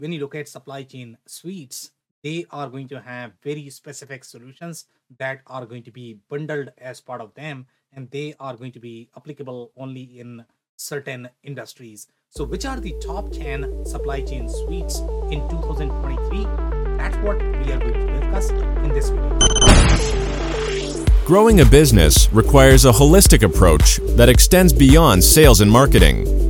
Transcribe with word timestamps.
when 0.00 0.12
you 0.12 0.18
look 0.18 0.34
at 0.34 0.48
supply 0.48 0.82
chain 0.82 1.18
suites, 1.26 1.90
they 2.24 2.46
are 2.50 2.70
going 2.70 2.88
to 2.88 3.00
have 3.00 3.32
very 3.42 3.68
specific 3.68 4.24
solutions 4.24 4.86
that 5.18 5.42
are 5.46 5.66
going 5.66 5.82
to 5.82 5.90
be 5.90 6.18
bundled 6.30 6.72
as 6.78 7.02
part 7.02 7.20
of 7.20 7.34
them, 7.34 7.66
and 7.92 8.10
they 8.10 8.34
are 8.40 8.56
going 8.56 8.72
to 8.72 8.80
be 8.80 9.10
applicable 9.14 9.72
only 9.76 10.18
in 10.18 10.44
certain 10.76 11.28
industries. 11.42 12.06
So, 12.30 12.44
which 12.44 12.64
are 12.64 12.80
the 12.80 12.94
top 13.02 13.30
10 13.30 13.84
supply 13.84 14.22
chain 14.22 14.48
suites 14.48 15.00
in 15.30 15.46
2023? 15.50 16.44
That's 16.96 17.16
what 17.18 17.38
we 17.38 17.72
are 17.72 17.78
going 17.78 17.92
to 17.92 18.20
discuss 18.20 18.48
in 18.50 18.88
this 18.94 19.10
video. 19.10 19.38
Growing 21.26 21.60
a 21.60 21.66
business 21.66 22.32
requires 22.32 22.86
a 22.86 22.92
holistic 22.92 23.42
approach 23.42 23.96
that 24.16 24.30
extends 24.30 24.72
beyond 24.72 25.22
sales 25.22 25.60
and 25.60 25.70
marketing. 25.70 26.49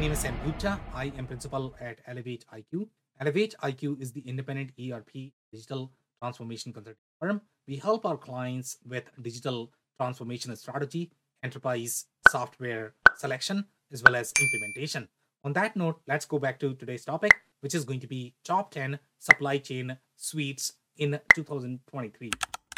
Name 0.00 0.12
is 0.12 0.20
Sam 0.20 0.34
Gupta. 0.46 0.80
I 0.94 1.12
am 1.18 1.26
principal 1.26 1.74
at 1.78 2.02
ElevatIQ. 2.06 2.88
Elevate 3.20 3.54
IQ 3.62 4.00
is 4.00 4.12
the 4.12 4.22
independent 4.22 4.70
ERP 4.80 5.30
digital 5.52 5.92
transformation 6.22 6.72
consulting 6.72 6.96
firm. 7.20 7.42
We 7.68 7.76
help 7.76 8.06
our 8.06 8.16
clients 8.16 8.78
with 8.88 9.10
digital 9.20 9.70
transformation 9.98 10.56
strategy, 10.56 11.12
enterprise 11.42 12.06
software 12.30 12.94
selection, 13.14 13.66
as 13.92 14.02
well 14.02 14.16
as 14.16 14.32
implementation. 14.40 15.06
On 15.44 15.52
that 15.52 15.76
note, 15.76 16.00
let's 16.08 16.24
go 16.24 16.38
back 16.38 16.58
to 16.60 16.72
today's 16.72 17.04
topic, 17.04 17.34
which 17.60 17.74
is 17.74 17.84
going 17.84 18.00
to 18.00 18.06
be 18.06 18.32
top 18.42 18.70
10 18.70 18.98
supply 19.18 19.58
chain 19.58 19.98
suites 20.16 20.72
in 20.96 21.20
2023. 21.34 22.30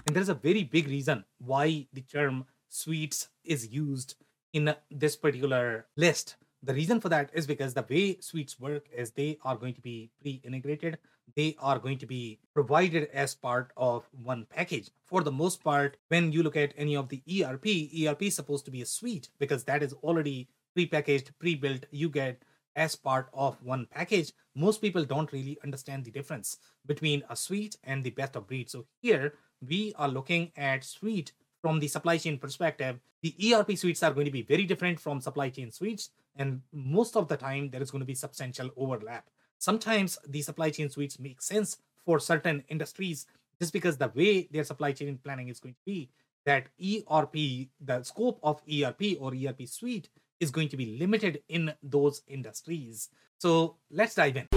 And 0.08 0.16
there's 0.16 0.28
a 0.28 0.34
very 0.34 0.64
big 0.64 0.88
reason 0.88 1.24
why 1.38 1.86
the 1.92 2.00
term 2.00 2.46
suites 2.68 3.28
is 3.44 3.68
used 3.68 4.16
in 4.52 4.74
this 4.90 5.14
particular 5.14 5.86
list 5.96 6.34
the 6.62 6.74
reason 6.74 7.00
for 7.00 7.08
that 7.08 7.30
is 7.32 7.46
because 7.46 7.74
the 7.74 7.84
way 7.88 8.18
suites 8.20 8.60
work 8.60 8.86
is 8.94 9.10
they 9.10 9.38
are 9.44 9.56
going 9.56 9.74
to 9.74 9.80
be 9.80 10.10
pre-integrated. 10.20 10.98
They 11.34 11.56
are 11.58 11.78
going 11.78 11.98
to 11.98 12.06
be 12.06 12.38
provided 12.54 13.08
as 13.12 13.34
part 13.34 13.72
of 13.76 14.08
one 14.22 14.46
package. 14.48 14.90
For 15.04 15.22
the 15.22 15.32
most 15.32 15.64
part 15.64 15.96
when 16.08 16.30
you 16.30 16.42
look 16.42 16.56
at 16.56 16.74
any 16.76 16.94
of 16.94 17.08
the 17.08 17.22
erp 17.42 17.66
erp 17.66 18.22
is 18.22 18.34
supposed 18.34 18.64
to 18.66 18.70
be 18.70 18.82
a 18.82 18.86
suite 18.86 19.28
because 19.38 19.64
that 19.64 19.82
is 19.82 19.92
already 20.04 20.48
pre-packaged 20.74 21.32
pre-built 21.38 21.86
you 21.90 22.08
get 22.08 22.42
as 22.76 22.94
part 22.96 23.28
of 23.34 23.62
one 23.62 23.86
package. 23.90 24.32
Most 24.54 24.80
people 24.80 25.04
don't 25.04 25.32
really 25.32 25.58
understand 25.64 26.04
the 26.04 26.10
difference 26.10 26.58
between 26.86 27.22
a 27.28 27.36
suite 27.36 27.76
and 27.84 28.04
the 28.04 28.10
best 28.10 28.36
of 28.36 28.46
breed. 28.46 28.70
So 28.70 28.86
here 29.00 29.34
we 29.66 29.94
are 29.96 30.08
looking 30.08 30.52
at 30.56 30.84
suite 30.84 31.32
from 31.62 31.78
the 31.78 31.88
supply 31.88 32.18
chain 32.18 32.38
perspective, 32.38 32.98
the 33.22 33.34
ERP 33.54 33.78
suites 33.78 34.02
are 34.02 34.12
going 34.12 34.26
to 34.26 34.32
be 34.32 34.42
very 34.42 34.64
different 34.64 34.98
from 34.98 35.20
supply 35.20 35.48
chain 35.48 35.70
suites. 35.70 36.10
And 36.36 36.62
most 36.72 37.16
of 37.16 37.28
the 37.28 37.36
time, 37.36 37.70
there 37.70 37.82
is 37.82 37.90
going 37.90 38.00
to 38.00 38.06
be 38.06 38.14
substantial 38.14 38.70
overlap. 38.76 39.28
Sometimes 39.58 40.18
the 40.26 40.42
supply 40.42 40.70
chain 40.70 40.88
suites 40.88 41.18
make 41.18 41.42
sense 41.42 41.78
for 42.04 42.18
certain 42.18 42.64
industries 42.68 43.26
just 43.60 43.72
because 43.72 43.96
the 43.96 44.10
way 44.14 44.48
their 44.50 44.64
supply 44.64 44.92
chain 44.92 45.18
planning 45.22 45.48
is 45.48 45.60
going 45.60 45.74
to 45.74 45.80
be 45.84 46.10
that 46.44 46.66
ERP, 46.82 47.68
the 47.80 48.02
scope 48.02 48.40
of 48.42 48.62
ERP 48.66 49.16
or 49.20 49.32
ERP 49.34 49.68
suite 49.68 50.08
is 50.40 50.50
going 50.50 50.68
to 50.68 50.76
be 50.76 50.98
limited 50.98 51.42
in 51.48 51.72
those 51.82 52.22
industries. 52.26 53.10
So 53.38 53.76
let's 53.90 54.14
dive 54.14 54.36
in. 54.36 54.48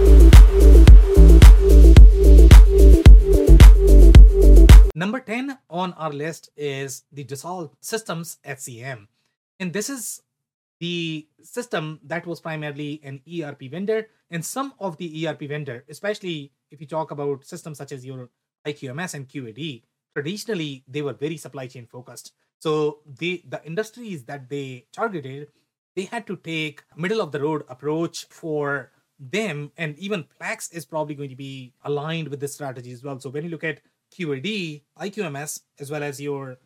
Number 4.95 5.19
10 5.19 5.57
on 5.69 5.93
our 5.93 6.11
list 6.11 6.49
is 6.55 7.03
the 7.11 7.25
Dassault 7.25 7.71
Systems 7.81 8.37
SCM. 8.45 9.07
And 9.59 9.73
this 9.73 9.89
is 9.89 10.21
the 10.79 11.27
system 11.41 11.99
that 12.03 12.25
was 12.25 12.41
primarily 12.41 13.01
an 13.03 13.21
ERP 13.27 13.71
vendor. 13.71 14.07
And 14.29 14.43
some 14.43 14.73
of 14.79 14.97
the 14.97 15.27
ERP 15.27 15.41
vendor, 15.41 15.85
especially 15.89 16.51
if 16.71 16.81
you 16.81 16.87
talk 16.87 17.11
about 17.11 17.45
systems 17.45 17.77
such 17.77 17.91
as 17.91 18.05
your 18.05 18.29
IQMS 18.65 19.13
and 19.13 19.27
QAD, 19.27 19.83
traditionally 20.13 20.83
they 20.87 21.01
were 21.01 21.13
very 21.13 21.37
supply 21.37 21.67
chain 21.67 21.85
focused. 21.85 22.33
So 22.59 22.99
the 23.19 23.43
the 23.47 23.63
industries 23.65 24.23
that 24.25 24.49
they 24.49 24.87
targeted, 24.91 25.49
they 25.95 26.03
had 26.03 26.25
to 26.27 26.35
take 26.35 26.83
middle 26.95 27.21
of 27.21 27.31
the 27.31 27.41
road 27.41 27.63
approach 27.69 28.25
for 28.29 28.91
them. 29.19 29.71
And 29.77 29.97
even 29.99 30.25
Plex 30.41 30.73
is 30.73 30.85
probably 30.85 31.15
going 31.15 31.29
to 31.29 31.35
be 31.35 31.73
aligned 31.83 32.29
with 32.29 32.39
this 32.39 32.53
strategy 32.53 32.91
as 32.91 33.03
well. 33.03 33.19
So 33.19 33.29
when 33.29 33.43
you 33.43 33.49
look 33.49 33.63
at 33.63 33.81
QAD, 34.17 34.83
IQMS, 34.99 35.59
as 35.79 35.91
well 35.91 36.03
as 36.03 36.21
your 36.21 36.57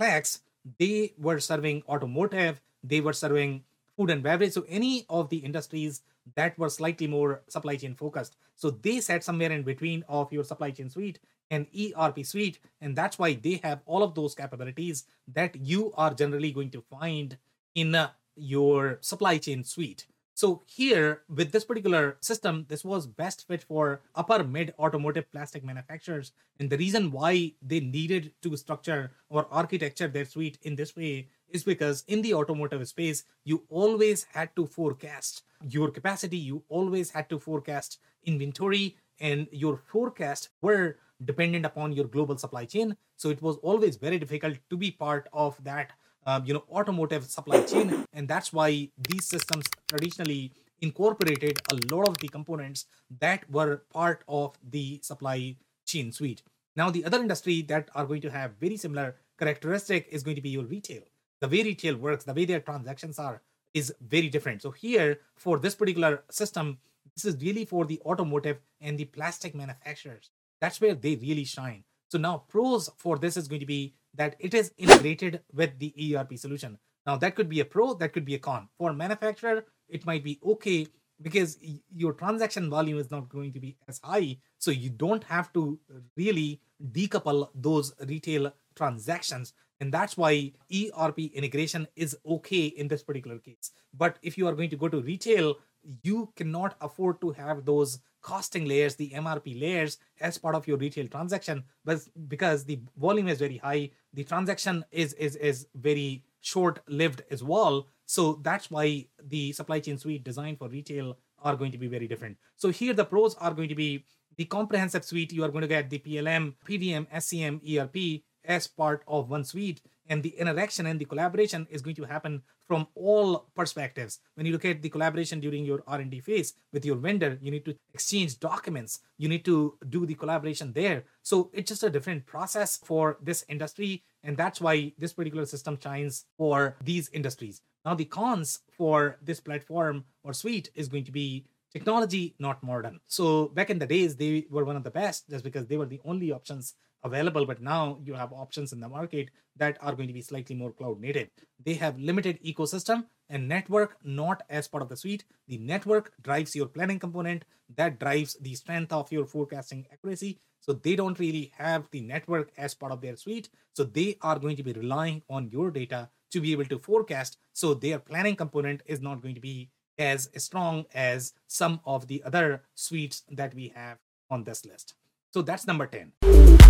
Plex, 0.00 0.40
they 0.78 1.14
were 1.18 1.40
serving 1.40 1.82
automotive, 1.88 2.60
they 2.82 3.00
were 3.00 3.12
serving 3.12 3.64
food 3.96 4.10
and 4.10 4.22
beverage. 4.22 4.52
So 4.52 4.64
any 4.68 5.06
of 5.08 5.28
the 5.28 5.38
industries 5.38 6.02
that 6.34 6.58
were 6.58 6.68
slightly 6.68 7.06
more 7.06 7.42
supply 7.48 7.76
chain 7.76 7.94
focused. 7.94 8.36
So 8.56 8.70
they 8.70 9.00
sat 9.00 9.24
somewhere 9.24 9.50
in 9.50 9.62
between 9.62 10.04
of 10.08 10.32
your 10.32 10.44
supply 10.44 10.70
chain 10.70 10.88
suite 10.88 11.18
and 11.50 11.66
ERP 11.76 12.24
suite. 12.24 12.58
And 12.80 12.96
that's 12.96 13.18
why 13.18 13.34
they 13.34 13.60
have 13.62 13.80
all 13.86 14.02
of 14.02 14.14
those 14.14 14.34
capabilities 14.34 15.04
that 15.28 15.56
you 15.56 15.92
are 15.96 16.14
generally 16.14 16.52
going 16.52 16.70
to 16.70 16.82
find 16.82 17.36
in 17.74 17.94
uh, 17.94 18.10
your 18.36 18.98
supply 19.00 19.38
chain 19.38 19.64
suite. 19.64 20.06
So 20.34 20.62
here 20.66 21.22
with 21.28 21.52
this 21.52 21.64
particular 21.64 22.16
system, 22.20 22.64
this 22.68 22.84
was 22.84 23.06
best 23.06 23.46
fit 23.46 23.62
for 23.62 24.00
upper 24.14 24.42
mid 24.42 24.72
automotive 24.78 25.30
plastic 25.30 25.62
manufacturers. 25.62 26.32
And 26.58 26.70
the 26.70 26.78
reason 26.78 27.10
why 27.10 27.52
they 27.60 27.80
needed 27.80 28.32
to 28.42 28.56
structure 28.56 29.12
or 29.28 29.46
architecture 29.50 30.08
their 30.08 30.24
suite 30.24 30.58
in 30.62 30.76
this 30.76 30.96
way 30.96 31.28
is 31.52 31.64
because 31.64 32.04
in 32.08 32.22
the 32.22 32.34
automotive 32.34 32.86
space, 32.88 33.24
you 33.44 33.62
always 33.68 34.24
had 34.32 34.54
to 34.56 34.66
forecast 34.66 35.42
your 35.68 35.90
capacity, 35.90 36.38
you 36.38 36.64
always 36.68 37.10
had 37.10 37.28
to 37.30 37.38
forecast 37.38 37.98
inventory, 38.24 38.96
and 39.20 39.46
your 39.52 39.76
forecast 39.76 40.48
were 40.60 40.96
dependent 41.24 41.64
upon 41.64 41.92
your 41.92 42.06
global 42.06 42.36
supply 42.36 42.64
chain. 42.64 42.96
So 43.16 43.30
it 43.30 43.40
was 43.40 43.56
always 43.58 43.96
very 43.96 44.18
difficult 44.18 44.58
to 44.70 44.76
be 44.76 44.90
part 44.90 45.28
of 45.32 45.62
that 45.64 45.92
um, 46.26 46.44
you 46.46 46.54
know 46.54 46.64
automotive 46.70 47.24
supply 47.24 47.62
chain. 47.62 48.04
And 48.12 48.28
that's 48.28 48.52
why 48.52 48.90
these 49.08 49.26
systems 49.26 49.66
traditionally 49.88 50.52
incorporated 50.80 51.60
a 51.70 51.94
lot 51.94 52.08
of 52.08 52.18
the 52.18 52.28
components 52.28 52.86
that 53.20 53.48
were 53.50 53.82
part 53.92 54.24
of 54.28 54.56
the 54.68 55.00
supply 55.02 55.56
chain 55.86 56.10
suite. 56.12 56.42
Now 56.74 56.90
the 56.90 57.04
other 57.04 57.18
industry 57.18 57.62
that 57.62 57.88
are 57.94 58.06
going 58.06 58.22
to 58.22 58.30
have 58.30 58.52
very 58.60 58.76
similar 58.76 59.16
characteristic 59.38 60.08
is 60.10 60.22
going 60.22 60.36
to 60.36 60.42
be 60.42 60.50
your 60.50 60.64
retail 60.64 61.02
the 61.42 61.48
way 61.48 61.62
retail 61.62 61.96
works 61.96 62.24
the 62.24 62.32
way 62.32 62.44
their 62.46 62.60
transactions 62.60 63.18
are 63.18 63.42
is 63.74 63.92
very 64.00 64.28
different. 64.28 64.62
So 64.62 64.70
here 64.70 65.20
for 65.36 65.58
this 65.58 65.74
particular 65.74 66.24
system 66.30 66.78
this 67.14 67.24
is 67.24 67.42
really 67.42 67.64
for 67.64 67.84
the 67.84 68.00
automotive 68.06 68.58
and 68.80 68.96
the 68.96 69.04
plastic 69.04 69.54
manufacturers. 69.54 70.30
That's 70.60 70.80
where 70.80 70.94
they 70.94 71.16
really 71.16 71.44
shine. 71.44 71.84
So 72.10 72.18
now 72.18 72.44
pros 72.48 72.88
for 72.96 73.18
this 73.18 73.36
is 73.36 73.48
going 73.48 73.60
to 73.60 73.66
be 73.66 73.94
that 74.14 74.36
it 74.38 74.54
is 74.54 74.72
integrated 74.78 75.40
with 75.52 75.78
the 75.78 75.92
ERP 76.16 76.38
solution. 76.38 76.78
Now 77.06 77.16
that 77.16 77.34
could 77.34 77.48
be 77.48 77.60
a 77.60 77.64
pro, 77.64 77.94
that 77.94 78.12
could 78.12 78.24
be 78.24 78.36
a 78.36 78.38
con. 78.38 78.68
For 78.78 78.90
a 78.90 78.94
manufacturer, 78.94 79.64
it 79.88 80.06
might 80.06 80.22
be 80.22 80.38
okay 80.44 80.86
because 81.20 81.58
your 81.94 82.12
transaction 82.12 82.70
volume 82.70 82.98
is 82.98 83.10
not 83.10 83.28
going 83.28 83.52
to 83.52 83.60
be 83.60 83.76
as 83.88 84.00
high, 84.02 84.38
so 84.58 84.70
you 84.70 84.90
don't 84.90 85.24
have 85.24 85.52
to 85.52 85.78
really 86.16 86.60
decouple 86.92 87.48
those 87.54 87.92
retail 88.06 88.52
transactions 88.74 89.52
and 89.82 89.92
that's 89.92 90.16
why 90.16 90.52
ERP 90.72 91.18
integration 91.34 91.88
is 91.96 92.16
okay 92.24 92.66
in 92.66 92.86
this 92.86 93.02
particular 93.02 93.38
case. 93.38 93.72
But 93.92 94.16
if 94.22 94.38
you 94.38 94.46
are 94.46 94.54
going 94.54 94.70
to 94.70 94.76
go 94.76 94.88
to 94.88 95.00
retail, 95.02 95.56
you 96.04 96.32
cannot 96.36 96.76
afford 96.80 97.20
to 97.22 97.32
have 97.32 97.64
those 97.64 97.98
costing 98.20 98.64
layers, 98.66 98.94
the 98.94 99.10
MRP 99.10 99.60
layers, 99.60 99.98
as 100.20 100.38
part 100.38 100.54
of 100.54 100.68
your 100.68 100.76
retail 100.76 101.08
transaction, 101.08 101.64
but 101.84 101.98
because 102.28 102.64
the 102.64 102.78
volume 102.96 103.26
is 103.26 103.40
very 103.40 103.56
high, 103.56 103.90
the 104.14 104.22
transaction 104.22 104.84
is 104.92 105.14
is 105.14 105.34
is 105.34 105.66
very 105.74 106.22
short 106.40 106.78
lived 106.86 107.24
as 107.32 107.42
well. 107.42 107.88
So 108.06 108.38
that's 108.40 108.70
why 108.70 109.06
the 109.34 109.50
supply 109.50 109.80
chain 109.80 109.98
suite 109.98 110.22
designed 110.22 110.58
for 110.58 110.68
retail 110.68 111.16
are 111.42 111.56
going 111.56 111.72
to 111.72 111.78
be 111.78 111.88
very 111.88 112.06
different. 112.06 112.36
So 112.54 112.70
here 112.70 112.94
the 112.94 113.04
pros 113.04 113.34
are 113.34 113.52
going 113.52 113.68
to 113.68 113.74
be 113.74 114.04
the 114.36 114.44
comprehensive 114.44 115.04
suite. 115.04 115.32
You 115.32 115.42
are 115.42 115.48
going 115.48 115.62
to 115.62 115.74
get 115.76 115.90
the 115.90 115.98
PLM, 115.98 116.54
PDM, 116.68 117.08
SCM, 117.10 117.54
ERP 117.66 118.22
as 118.44 118.66
part 118.66 119.02
of 119.06 119.30
one 119.30 119.44
suite, 119.44 119.80
and 120.08 120.22
the 120.22 120.30
interaction 120.30 120.86
and 120.86 121.00
the 121.00 121.04
collaboration 121.04 121.66
is 121.70 121.82
going 121.82 121.96
to 121.96 122.04
happen 122.04 122.42
from 122.66 122.86
all 122.94 123.48
perspectives. 123.54 124.20
When 124.34 124.46
you 124.46 124.52
look 124.52 124.64
at 124.64 124.82
the 124.82 124.88
collaboration 124.88 125.40
during 125.40 125.64
your 125.64 125.82
r&d 125.86 126.20
phase 126.20 126.54
with 126.72 126.84
your 126.84 126.96
vendor 126.96 127.38
you 127.40 127.50
need 127.50 127.64
to 127.64 127.76
exchange 127.92 128.40
documents. 128.40 129.00
You 129.18 129.28
need 129.28 129.44
to 129.44 129.78
do 129.88 130.06
the 130.06 130.14
collaboration 130.14 130.72
there. 130.72 131.04
So 131.22 131.50
it's 131.52 131.68
just 131.68 131.82
a 131.82 131.90
different 131.90 132.26
process 132.26 132.78
for 132.78 133.18
this 133.22 133.44
industry 133.48 134.02
and 134.22 134.36
that's 134.36 134.60
why 134.60 134.92
this 134.98 135.12
particular 135.12 135.46
system 135.46 135.78
shines 135.82 136.24
for 136.36 136.76
these 136.82 137.08
industries. 137.10 137.62
Now 137.84 137.94
the 137.94 138.04
cons 138.04 138.60
for 138.70 139.18
this 139.22 139.40
platform 139.40 140.04
or 140.22 140.32
suite 140.32 140.70
is 140.74 140.88
going 140.88 141.04
to 141.04 141.12
be 141.12 141.46
technology 141.72 142.34
not 142.38 142.62
modern. 142.62 143.00
So 143.06 143.48
back 143.48 143.70
in 143.70 143.78
the 143.78 143.86
days 143.86 144.16
they 144.16 144.46
were 144.50 144.64
one 144.64 144.76
of 144.76 144.84
the 144.84 144.90
best 144.90 145.28
just 145.30 145.44
because 145.44 145.66
they 145.66 145.76
were 145.76 145.86
the 145.86 146.00
only 146.04 146.32
options 146.32 146.74
available 147.04 147.46
but 147.46 147.60
now 147.60 147.98
you 148.04 148.14
have 148.14 148.32
options 148.32 148.72
in 148.72 148.80
the 148.80 148.88
market 148.88 149.30
that 149.56 149.76
are 149.80 149.94
going 149.94 150.08
to 150.08 150.14
be 150.14 150.22
slightly 150.22 150.54
more 150.54 150.72
cloud 150.72 151.00
native 151.00 151.28
they 151.64 151.74
have 151.74 151.98
limited 151.98 152.42
ecosystem 152.42 153.04
and 153.32 153.48
network 153.48 153.96
not 154.04 154.42
as 154.50 154.68
part 154.68 154.82
of 154.82 154.90
the 154.90 154.96
suite. 154.96 155.24
The 155.48 155.58
network 155.58 156.12
drives 156.22 156.54
your 156.54 156.66
planning 156.66 156.98
component. 156.98 157.44
That 157.74 157.98
drives 157.98 158.36
the 158.40 158.54
strength 158.54 158.92
of 158.92 159.10
your 159.10 159.24
forecasting 159.24 159.86
accuracy. 159.90 160.38
So 160.60 160.74
they 160.74 160.94
don't 160.94 161.18
really 161.18 161.50
have 161.56 161.88
the 161.90 162.02
network 162.02 162.52
as 162.56 162.74
part 162.74 162.92
of 162.92 163.00
their 163.00 163.16
suite. 163.16 163.48
So 163.72 163.84
they 163.84 164.18
are 164.20 164.38
going 164.38 164.56
to 164.56 164.62
be 164.62 164.74
relying 164.74 165.22
on 165.30 165.48
your 165.50 165.70
data 165.70 166.10
to 166.30 166.40
be 166.40 166.52
able 166.52 166.66
to 166.66 166.78
forecast. 166.78 167.38
So 167.54 167.72
their 167.74 167.98
planning 167.98 168.36
component 168.36 168.82
is 168.86 169.00
not 169.00 169.22
going 169.22 169.34
to 169.34 169.40
be 169.40 169.70
as 169.98 170.28
strong 170.36 170.84
as 170.94 171.32
some 171.46 171.80
of 171.86 172.06
the 172.06 172.22
other 172.24 172.62
suites 172.74 173.22
that 173.30 173.54
we 173.54 173.72
have 173.74 173.98
on 174.30 174.44
this 174.44 174.64
list. 174.66 174.94
So 175.32 175.40
that's 175.40 175.66
number 175.66 175.86
10. 175.86 176.61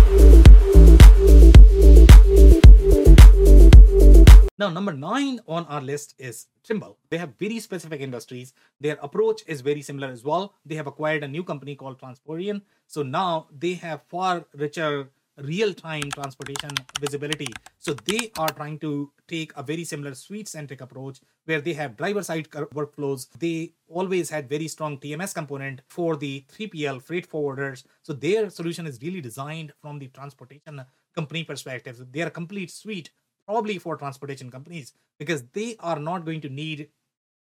Now, 4.63 4.69
number 4.69 4.93
nine 4.93 5.41
on 5.45 5.65
our 5.65 5.81
list 5.81 6.15
is 6.17 6.47
Trimble. 6.63 6.97
They 7.09 7.17
have 7.17 7.33
very 7.37 7.59
specific 7.59 7.99
industries. 7.99 8.53
Their 8.79 8.97
approach 9.01 9.41
is 9.45 9.59
very 9.59 9.81
similar 9.81 10.07
as 10.07 10.23
well. 10.23 10.53
They 10.65 10.75
have 10.75 10.87
acquired 10.87 11.23
a 11.23 11.27
new 11.27 11.43
company 11.43 11.75
called 11.75 11.99
Transporeon. 11.99 12.61
So 12.87 13.03
now 13.03 13.47
they 13.51 13.73
have 13.73 14.03
far 14.07 14.45
richer 14.55 15.09
real-time 15.37 16.11
transportation 16.11 16.69
visibility. 17.01 17.51
So 17.79 17.93
they 17.93 18.31
are 18.37 18.47
trying 18.49 18.79
to 18.79 19.11
take 19.33 19.51
a 19.55 19.63
very 19.63 19.83
similar 19.83 20.13
suite-centric 20.13 20.81
approach 20.81 21.19
where 21.45 21.61
they 21.61 21.73
have 21.73 21.97
driver-side 21.97 22.49
workflows. 22.79 23.27
They 23.39 23.73
always 23.87 24.29
had 24.29 24.49
very 24.55 24.67
strong 24.67 24.97
TMS 24.97 25.33
component 25.33 25.81
for 25.87 26.15
the 26.15 26.45
3PL 26.55 27.01
freight 27.01 27.29
forwarders. 27.29 27.83
So 28.01 28.13
their 28.13 28.49
solution 28.49 28.85
is 28.87 28.99
really 29.01 29.21
designed 29.21 29.73
from 29.81 29.99
the 29.99 30.09
transportation 30.09 30.85
company 31.15 31.43
perspective. 31.43 32.05
They 32.11 32.21
are 32.21 32.27
a 32.27 32.39
complete 32.41 32.71
suite 32.71 33.09
probably 33.45 33.77
for 33.77 33.97
transportation 33.97 34.49
companies 34.49 34.93
because 35.19 35.43
they 35.53 35.75
are 35.79 35.99
not 35.99 36.25
going 36.25 36.41
to 36.41 36.49
need 36.49 36.89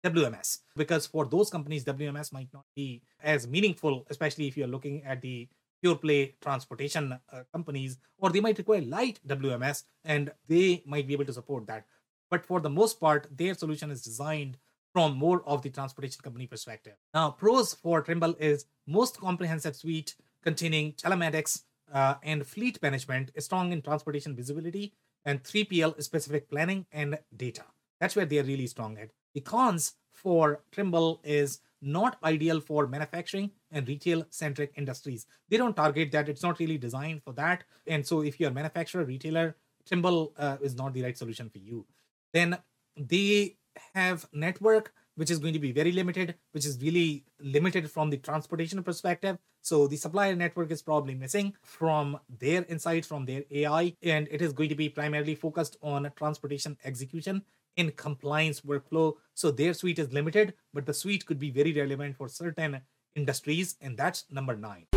WMS 0.04 0.60
because 0.76 1.06
for 1.06 1.26
those 1.26 1.50
companies 1.52 1.86
WMS 1.86 2.34
might 2.34 2.52
not 2.54 2.66
be 2.76 3.04
as 3.22 3.48
meaningful 3.48 4.04
especially 4.10 4.48
if 4.48 4.58
you're 4.58 4.74
looking 4.76 5.04
at 5.04 5.22
the 5.22 5.48
pure 5.82 5.96
play 5.96 6.36
transportation 6.42 7.14
uh, 7.14 7.44
companies, 7.52 7.98
or 8.18 8.30
they 8.30 8.40
might 8.40 8.58
require 8.58 8.82
light 8.82 9.20
WMS 9.28 9.84
and 10.06 10.32
they 10.48 10.84
might 10.86 11.08
be 11.08 11.14
able 11.14 11.26
to 11.26 11.34
support 11.34 11.68
that. 11.68 11.86
But 12.30 12.46
for 12.46 12.60
the 12.60 12.70
most 12.70 13.00
part, 13.00 13.28
their 13.36 13.54
solution 13.54 13.92
is 13.92 14.02
designed 14.02 14.58
from 14.94 15.16
more 15.18 15.44
of 15.46 15.62
the 15.62 15.70
transportation 15.70 16.22
company 16.22 16.48
perspective. 16.48 16.94
Now, 17.14 17.32
pros 17.32 17.74
for 17.74 18.02
Trimble 18.02 18.36
is 18.40 18.66
most 18.88 19.20
comprehensive 19.20 19.76
suite 19.76 20.16
containing 20.44 20.94
telematics 20.94 21.64
uh, 21.94 22.16
and 22.24 22.46
fleet 22.46 22.82
management, 22.82 23.32
strong 23.40 23.72
in 23.72 23.82
transportation 23.82 24.36
visibility, 24.36 24.94
and 25.26 25.44
3PL 25.44 26.02
specific 26.02 26.50
planning 26.50 26.86
and 26.92 27.20
data. 27.36 27.64
That's 28.00 28.16
where 28.16 28.26
they're 28.26 28.44
really 28.44 28.68
strong 28.68 28.98
at. 28.98 29.12
The 29.34 29.42
cons 29.42 29.94
for 30.12 30.64
Trimble 30.72 31.22
is 31.24 31.60
not 31.82 32.18
ideal 32.24 32.60
for 32.60 32.88
manufacturing 32.88 33.52
and 33.72 33.88
retail 33.88 34.26
centric 34.30 34.74
industries. 34.76 35.26
They 35.50 35.58
don't 35.58 35.76
target 35.76 36.12
that. 36.12 36.30
It's 36.30 36.44
not 36.44 36.60
really 36.60 36.78
designed 36.78 37.24
for 37.24 37.34
that. 37.34 37.64
And 37.88 38.06
so, 38.06 38.22
if 38.22 38.40
you're 38.40 38.52
a 38.52 38.54
manufacturer, 38.54 39.04
retailer, 39.04 39.56
Trimble 39.88 40.34
uh, 40.38 40.58
is 40.62 40.76
not 40.76 40.94
the 40.94 41.04
right 41.04 41.18
solution 41.18 41.50
for 41.50 41.58
you. 41.58 41.86
Then 42.34 42.58
they 42.96 43.58
have 43.96 44.28
network 44.32 44.94
which 45.16 45.30
is 45.30 45.40
going 45.40 45.54
to 45.54 45.60
be 45.60 45.72
very 45.72 45.92
limited, 45.92 46.36
which 46.52 46.66
is 46.66 46.82
really 46.82 47.26
limited 47.40 47.92
from 47.92 48.10
the 48.10 48.18
transportation 48.18 48.82
perspective. 48.82 49.38
So 49.62 49.88
the 49.88 49.98
supplier 49.98 50.36
network 50.36 50.72
is 50.72 50.82
probably 50.82 51.16
missing 51.16 51.54
from 51.62 52.20
their 52.40 52.64
insights, 52.66 53.08
from 53.08 53.26
their 53.26 53.44
AI, 53.52 53.96
and 54.02 54.28
it 54.32 54.42
is 54.42 54.54
going 54.54 54.70
to 54.70 54.76
be 54.76 54.90
primarily 54.90 55.36
focused 55.36 55.78
on 55.84 56.12
transportation 56.16 56.78
execution 56.84 57.44
in 57.76 57.92
compliance 57.92 58.62
workflow. 58.62 59.16
So 59.34 59.52
their 59.52 59.74
suite 59.74 60.00
is 60.00 60.12
limited, 60.14 60.54
but 60.74 60.86
the 60.86 60.94
suite 60.94 61.26
could 61.26 61.40
be 61.40 61.52
very 61.52 61.74
relevant 61.74 62.18
for 62.18 62.28
certain 62.28 62.82
industries, 63.16 63.76
and 63.82 63.98
that's 63.98 64.26
number 64.32 64.56
nine. 64.56 64.88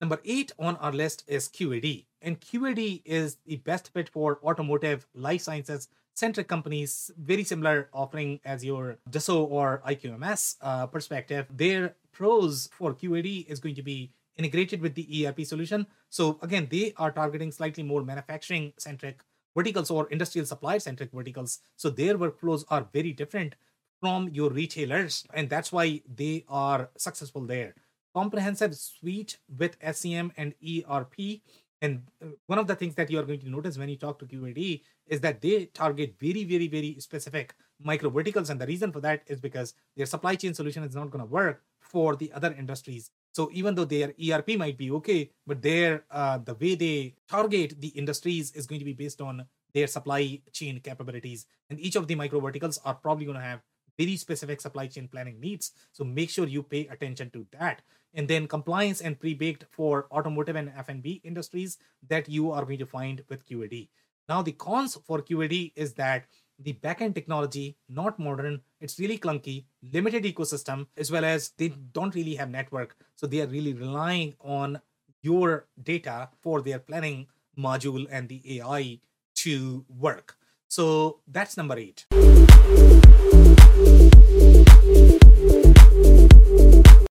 Number 0.00 0.20
eight 0.24 0.52
on 0.58 0.76
our 0.76 0.92
list 0.92 1.24
is 1.26 1.48
QAD. 1.48 2.06
And 2.22 2.40
QAD 2.40 3.02
is 3.04 3.38
the 3.46 3.56
best 3.56 3.92
fit 3.92 4.08
for 4.08 4.38
automotive, 4.44 5.06
life 5.14 5.42
sciences 5.42 5.88
centric 6.16 6.48
companies, 6.48 7.10
very 7.18 7.44
similar 7.44 7.88
offering 7.92 8.40
as 8.44 8.64
your 8.64 8.96
Dassault 9.10 9.50
or 9.50 9.82
IQMS 9.86 10.56
uh, 10.62 10.86
perspective. 10.86 11.46
Their 11.50 11.94
pros 12.12 12.70
for 12.72 12.94
QAD 12.94 13.46
is 13.46 13.60
going 13.60 13.74
to 13.74 13.82
be 13.82 14.12
integrated 14.36 14.80
with 14.80 14.94
the 14.94 15.26
ERP 15.26 15.40
solution. 15.44 15.86
So 16.08 16.38
again, 16.42 16.68
they 16.70 16.92
are 16.96 17.10
targeting 17.10 17.52
slightly 17.52 17.82
more 17.82 18.02
manufacturing 18.02 18.72
centric 18.78 19.20
verticals 19.56 19.90
or 19.90 20.08
industrial 20.10 20.46
supply 20.46 20.78
centric 20.78 21.10
verticals. 21.12 21.60
So 21.76 21.90
their 21.90 22.18
workflows 22.18 22.64
are 22.68 22.86
very 22.92 23.12
different 23.12 23.54
from 24.00 24.28
your 24.28 24.50
retailers, 24.50 25.24
and 25.32 25.48
that's 25.48 25.72
why 25.72 26.02
they 26.06 26.44
are 26.48 26.90
successful 26.96 27.46
there. 27.46 27.74
Comprehensive 28.14 28.74
suite 28.74 29.38
with 29.58 29.78
SCM 29.80 30.30
and 30.36 30.54
ERP. 30.62 31.40
And 31.82 32.02
uh, 32.22 32.28
one 32.46 32.58
of 32.58 32.66
the 32.66 32.74
things 32.74 32.94
that 32.94 33.10
you 33.10 33.18
are 33.18 33.22
going 33.22 33.40
to 33.40 33.50
notice 33.50 33.76
when 33.76 33.88
you 33.88 33.96
talk 33.96 34.18
to 34.18 34.26
QAD 34.26 34.82
is 35.06 35.20
that 35.20 35.40
they 35.40 35.66
target 35.66 36.14
very, 36.18 36.44
very, 36.44 36.68
very 36.68 36.96
specific 36.98 37.54
micro 37.82 38.08
verticals. 38.08 38.48
And 38.48 38.60
the 38.60 38.66
reason 38.66 38.92
for 38.92 39.00
that 39.00 39.22
is 39.26 39.40
because 39.40 39.74
their 39.96 40.06
supply 40.06 40.34
chain 40.34 40.54
solution 40.54 40.82
is 40.84 40.94
not 40.94 41.10
going 41.10 41.24
to 41.24 41.30
work 41.30 41.62
for 41.80 42.16
the 42.16 42.32
other 42.32 42.54
industries. 42.58 43.10
So 43.36 43.50
even 43.52 43.74
though 43.74 43.84
their 43.84 44.14
ERP 44.16 44.56
might 44.56 44.78
be 44.78 44.90
okay, 44.92 45.28
but 45.46 45.60
their 45.60 46.04
uh, 46.10 46.38
the 46.38 46.54
way 46.54 46.74
they 46.74 47.16
target 47.28 47.78
the 47.78 47.88
industries 47.88 48.50
is 48.52 48.66
going 48.66 48.78
to 48.78 48.84
be 48.86 48.94
based 48.94 49.20
on 49.20 49.44
their 49.74 49.86
supply 49.86 50.40
chain 50.52 50.80
capabilities, 50.80 51.44
and 51.68 51.78
each 51.78 51.96
of 51.96 52.06
the 52.06 52.14
micro 52.14 52.40
verticals 52.40 52.80
are 52.82 52.94
probably 52.94 53.26
going 53.26 53.36
to 53.36 53.44
have 53.44 53.60
very 53.98 54.16
specific 54.16 54.62
supply 54.62 54.86
chain 54.86 55.06
planning 55.06 55.38
needs. 55.38 55.72
So 55.92 56.02
make 56.02 56.30
sure 56.30 56.46
you 56.46 56.62
pay 56.62 56.86
attention 56.86 57.28
to 57.32 57.46
that. 57.52 57.82
And 58.14 58.26
then 58.26 58.48
compliance 58.48 59.02
and 59.02 59.20
pre-baked 59.20 59.66
for 59.70 60.06
automotive 60.10 60.56
and 60.56 60.72
F&B 60.74 61.20
industries 61.22 61.76
that 62.08 62.30
you 62.30 62.52
are 62.52 62.64
going 62.64 62.78
to 62.78 62.86
find 62.86 63.22
with 63.28 63.46
QAD. 63.46 63.88
Now 64.30 64.40
the 64.40 64.52
cons 64.52 64.96
for 65.06 65.20
QAD 65.20 65.72
is 65.76 65.92
that 65.94 66.24
the 66.58 66.72
backend 66.72 67.14
technology 67.14 67.76
not 67.88 68.18
modern 68.18 68.60
it's 68.80 68.98
really 68.98 69.18
clunky 69.18 69.64
limited 69.92 70.24
ecosystem 70.24 70.86
as 70.96 71.10
well 71.10 71.24
as 71.24 71.50
they 71.58 71.68
don't 71.68 72.14
really 72.14 72.34
have 72.34 72.50
network. 72.50 72.96
So 73.14 73.26
they 73.26 73.40
are 73.40 73.46
really 73.46 73.74
relying 73.74 74.34
on 74.40 74.80
your 75.22 75.66
data 75.82 76.30
for 76.40 76.62
their 76.62 76.78
planning 76.78 77.26
module 77.58 78.06
and 78.10 78.28
the 78.28 78.58
ai 78.58 79.00
to 79.34 79.84
work. 79.88 80.36
So 80.68 81.20
that's 81.26 81.56
number 81.56 81.78
8 81.78 82.06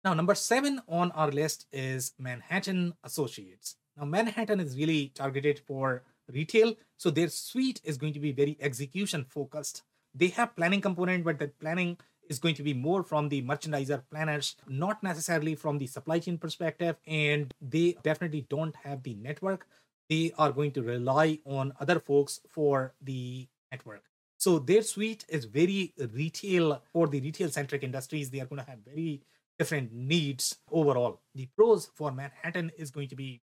now 0.04 0.12
number 0.12 0.34
7 0.34 0.80
on 0.88 1.10
our 1.12 1.30
list 1.30 1.66
is 1.72 2.12
manhattan 2.18 2.94
associates. 3.02 3.76
Now 3.96 4.04
manhattan 4.04 4.60
is 4.60 4.76
really 4.76 5.12
targeted 5.14 5.60
for 5.66 6.02
retail. 6.32 6.74
So 6.96 7.10
their 7.10 7.28
suite 7.28 7.80
is 7.84 7.96
going 7.96 8.12
to 8.14 8.20
be 8.20 8.32
very 8.32 8.56
execution 8.60 9.24
focused. 9.28 9.82
They 10.14 10.28
have 10.28 10.56
planning 10.56 10.80
component, 10.80 11.24
but 11.24 11.38
that 11.40 11.58
planning 11.58 11.98
is 12.28 12.38
going 12.38 12.54
to 12.54 12.62
be 12.62 12.72
more 12.72 13.02
from 13.02 13.28
the 13.28 13.42
merchandiser 13.42 14.02
planners, 14.10 14.56
not 14.68 15.02
necessarily 15.02 15.54
from 15.54 15.78
the 15.78 15.86
supply 15.86 16.18
chain 16.18 16.38
perspective. 16.38 16.96
And 17.06 17.52
they 17.60 17.96
definitely 18.02 18.46
don't 18.48 18.74
have 18.76 19.02
the 19.02 19.14
network. 19.14 19.66
They 20.08 20.32
are 20.38 20.52
going 20.52 20.72
to 20.72 20.82
rely 20.82 21.40
on 21.44 21.72
other 21.80 21.98
folks 22.00 22.40
for 22.50 22.94
the 23.02 23.48
network. 23.72 24.04
So 24.38 24.58
their 24.58 24.82
suite 24.82 25.24
is 25.28 25.46
very 25.46 25.94
retail 26.12 26.82
for 26.92 27.06
the 27.08 27.20
retail 27.20 27.48
centric 27.48 27.82
industries. 27.82 28.30
They 28.30 28.40
are 28.40 28.46
going 28.46 28.62
to 28.62 28.70
have 28.70 28.80
very 28.84 29.22
different 29.58 29.92
needs 29.92 30.58
overall. 30.70 31.20
The 31.34 31.48
pros 31.56 31.90
for 31.94 32.12
Manhattan 32.12 32.70
is 32.76 32.90
going 32.90 33.08
to 33.08 33.16
be 33.16 33.40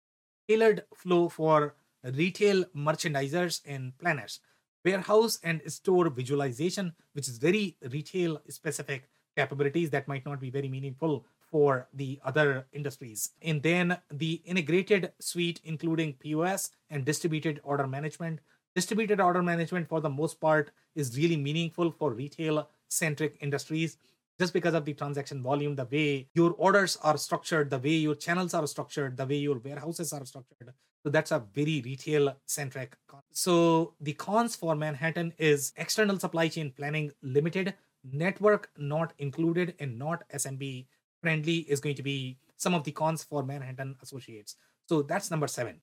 tailored 0.47 0.83
flow 0.93 1.29
for 1.29 1.75
retail 2.03 2.65
merchandisers 2.75 3.61
and 3.65 3.97
planners, 3.97 4.39
warehouse 4.83 5.39
and 5.43 5.61
store 5.67 6.09
visualization, 6.09 6.93
which 7.13 7.27
is 7.27 7.37
very 7.37 7.77
retail 7.91 8.41
specific 8.49 9.09
capabilities 9.37 9.89
that 9.91 10.07
might 10.07 10.25
not 10.25 10.39
be 10.39 10.49
very 10.49 10.67
meaningful 10.67 11.25
for 11.49 11.87
the 11.93 12.19
other 12.23 12.65
industries. 12.71 13.31
And 13.41 13.61
then 13.61 13.97
the 14.11 14.41
integrated 14.45 15.11
suite, 15.19 15.59
including 15.63 16.13
POS 16.13 16.71
and 16.89 17.05
distributed 17.05 17.59
order 17.63 17.87
management. 17.87 18.39
Distributed 18.73 19.19
order 19.19 19.43
management, 19.43 19.89
for 19.89 19.99
the 19.99 20.09
most 20.09 20.39
part, 20.39 20.71
is 20.95 21.17
really 21.17 21.35
meaningful 21.35 21.91
for 21.91 22.13
retail 22.13 22.69
centric 22.87 23.37
industries 23.41 23.97
just 24.39 24.53
because 24.53 24.73
of 24.73 24.85
the 24.85 24.93
transaction 24.93 25.41
volume, 25.41 25.75
the 25.75 25.85
way 25.85 26.27
your 26.33 26.53
orders 26.57 26.97
are 27.03 27.17
structured, 27.17 27.69
the 27.69 27.79
way 27.79 27.91
your 27.91 28.15
channels 28.15 28.53
are 28.53 28.65
structured, 28.67 29.17
the 29.17 29.25
way 29.25 29.35
your 29.35 29.59
warehouses 29.59 30.13
are 30.13 30.25
structured. 30.25 30.73
So 31.03 31.09
that's 31.09 31.31
a 31.31 31.43
very 31.53 31.81
retail 31.83 32.35
centric. 32.45 32.95
So 33.31 33.93
the 33.99 34.13
cons 34.13 34.55
for 34.55 34.75
Manhattan 34.75 35.33
is 35.37 35.73
external 35.75 36.19
supply 36.19 36.47
chain 36.47 36.71
planning 36.75 37.11
limited, 37.23 37.73
network 38.03 38.69
not 38.77 39.13
included, 39.17 39.75
and 39.79 39.97
not 39.97 40.23
SMB 40.33 40.85
friendly 41.21 41.57
is 41.69 41.79
going 41.79 41.95
to 41.95 42.03
be 42.03 42.37
some 42.57 42.73
of 42.75 42.83
the 42.83 42.91
cons 42.91 43.23
for 43.23 43.43
Manhattan 43.43 43.95
associates. 44.01 44.55
So 44.87 45.01
that's 45.01 45.31
number 45.31 45.47
seven. 45.47 45.81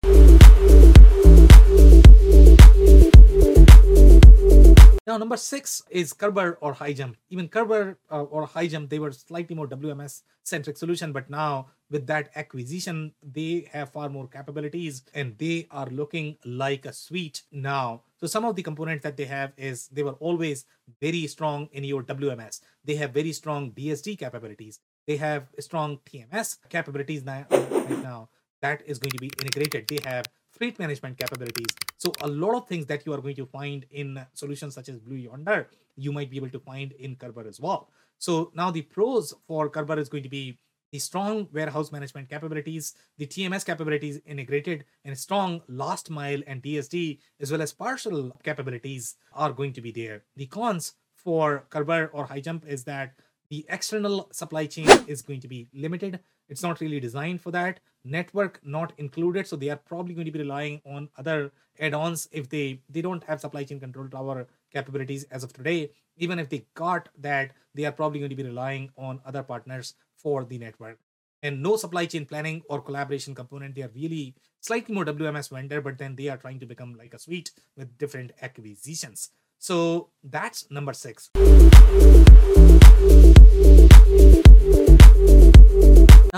Now, 5.09 5.17
number 5.17 5.39
six 5.39 5.83
is 5.89 6.13
Körber 6.13 6.59
or 6.61 6.75
HighJump. 6.75 7.15
Even 7.31 7.49
Körber 7.49 7.97
uh, 8.11 8.25
or 8.25 8.47
HighJump, 8.47 8.91
they 8.91 8.99
were 8.99 9.11
slightly 9.11 9.57
more 9.57 9.67
WMS 9.67 10.21
centric 10.43 10.77
solution, 10.77 11.13
but 11.13 11.31
now 11.31 11.69
with 11.91 12.07
that 12.09 12.29
acquisition, 12.37 13.15
they 13.23 13.71
have 13.73 13.91
far 13.91 14.11
more 14.11 14.29
capabilities 14.29 15.05
and 15.15 15.39
they 15.39 15.67
are 15.71 15.87
looking 15.87 16.37
like 16.45 16.85
a 16.85 16.93
suite 16.93 17.41
now. 17.51 18.03
So 18.21 18.27
some 18.27 18.45
of 18.45 18.55
the 18.55 18.63
components 18.63 19.03
that 19.05 19.17
they 19.17 19.25
have 19.25 19.55
is 19.57 19.89
they 19.89 20.03
were 20.03 20.19
always 20.21 20.67
very 21.01 21.27
strong 21.27 21.71
in 21.73 21.85
your 21.85 22.03
WMS. 22.03 22.61
They 22.85 22.97
have 22.97 23.13
very 23.13 23.33
strong 23.33 23.71
DSD 23.73 24.19
capabilities. 24.19 24.79
They 25.07 25.17
have 25.17 25.49
strong 25.59 26.01
TMS 26.05 26.59
capabilities 26.69 27.25
now, 27.25 27.47
right 27.51 28.03
now. 28.03 28.29
That 28.61 28.83
is 28.85 28.99
going 28.99 29.13
to 29.13 29.19
be 29.19 29.31
integrated. 29.41 29.89
They 29.89 30.01
have 30.05 30.27
fleet 30.59 30.79
management 30.79 31.17
capabilities. 31.17 31.75
So 31.97 32.13
a 32.21 32.29
lot 32.29 32.57
of 32.57 32.69
things 32.69 32.87
that 32.87 33.07
you 33.07 33.13
are 33.15 33.21
going 33.21 33.37
to 33.37 33.47
find 33.47 33.87
in 33.91 34.27
solutions 34.35 34.75
such 34.75 34.89
as 34.89 34.99
Blue 34.99 35.17
Yonder, 35.17 35.69
you 35.97 36.13
might 36.13 36.31
be 36.31 36.37
able 36.37 36.51
to 36.51 36.61
find 36.61 36.93
in 36.93 37.17
Körber 37.17 37.49
as 37.49 37.61
well. 37.61 37.89
So 38.19 38.51
now 38.55 38.71
the 38.71 38.83
pros 38.83 39.33
for 39.47 39.71
Körber 39.71 39.99
is 39.99 40.09
going 40.09 40.25
to 40.25 40.29
be 40.29 40.59
the 40.91 40.99
strong 40.99 41.49
warehouse 41.53 41.93
management 41.93 42.29
capabilities, 42.31 42.95
the 43.19 43.27
TMS 43.27 43.65
capabilities 43.65 44.21
integrated, 44.27 44.85
and 45.05 45.17
strong 45.19 45.61
last 45.69 46.11
mile 46.11 46.41
and 46.47 46.63
DSD 46.63 47.19
as 47.41 47.53
well 47.53 47.63
as 47.63 47.73
parcel 47.73 48.37
capabilities 48.43 49.17
are 49.35 49.53
going 49.53 49.73
to 49.75 49.81
be 49.81 49.93
there. 49.93 50.25
The 50.37 50.47
cons 50.47 50.95
for 51.15 51.67
Körber 51.71 52.09
or 52.13 52.27
HighJump 52.27 52.67
is 52.67 52.85
that 52.85 53.15
the 53.51 53.67
external 53.69 54.29
supply 54.33 54.67
chain 54.67 54.89
is 55.07 55.23
going 55.23 55.41
to 55.41 55.49
be 55.49 55.69
limited. 55.75 56.21
It's 56.49 56.63
not 56.63 56.81
really 56.81 57.01
designed 57.01 57.41
for 57.41 57.51
that. 57.53 57.81
Network 58.05 58.61
not 58.65 58.93
included, 58.97 59.47
so 59.47 59.57
they 59.57 59.69
are 59.71 59.77
probably 59.77 60.15
going 60.15 60.27
to 60.27 60.33
be 60.33 60.39
relying 60.39 60.81
on 60.87 61.09
other 61.17 61.53
add-ons 61.79 62.29
if 62.33 62.49
they 62.49 62.81
they 62.89 63.03
don't 63.03 63.23
have 63.25 63.41
supply 63.41 63.65
chain 63.65 63.81
control 63.81 64.09
tower 64.09 64.47
capabilities 64.73 65.25
as 65.31 65.45
of 65.45 65.53
today. 65.53 65.91
Even 66.17 66.39
if 66.39 66.49
they 66.49 66.65
got 66.75 67.09
that, 67.19 67.53
they 67.75 67.85
are 67.85 67.93
probably 67.93 68.19
going 68.19 68.31
to 68.31 68.37
be 68.37 68.43
relying 68.43 68.91
on 68.97 69.21
other 69.25 69.43
partners 69.43 69.95
for 70.17 70.45
the 70.45 70.59
network. 70.59 70.99
And 71.43 71.63
no 71.63 71.77
supply 71.77 72.07
chain 72.07 72.27
planning 72.27 72.63
or 72.69 72.81
collaboration 72.81 73.35
component. 73.35 73.75
They 73.75 73.83
are 73.83 73.91
really 73.95 74.35
slightly 74.61 74.95
more 74.95 75.05
WMS 75.05 75.51
vendor, 75.51 75.81
but 75.81 75.99
then 75.99 76.17
they 76.17 76.29
are 76.29 76.37
trying 76.37 76.59
to 76.61 76.67
become 76.67 76.95
like 76.95 77.15
a 77.15 77.19
suite 77.19 77.53
with 77.77 77.97
different 77.99 78.33
acquisitions. 78.43 79.31
So 79.59 80.11
that's 80.25 80.69
number 80.71 80.93
six. 80.93 81.31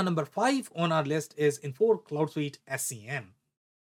Now, 0.00 0.04
number 0.04 0.25
five 0.25 0.71
on 0.75 0.92
our 0.92 1.04
list 1.04 1.35
is 1.37 1.59
Infor 1.59 2.02
Cloud 2.02 2.30
Suite 2.30 2.59
SCM. 2.66 3.25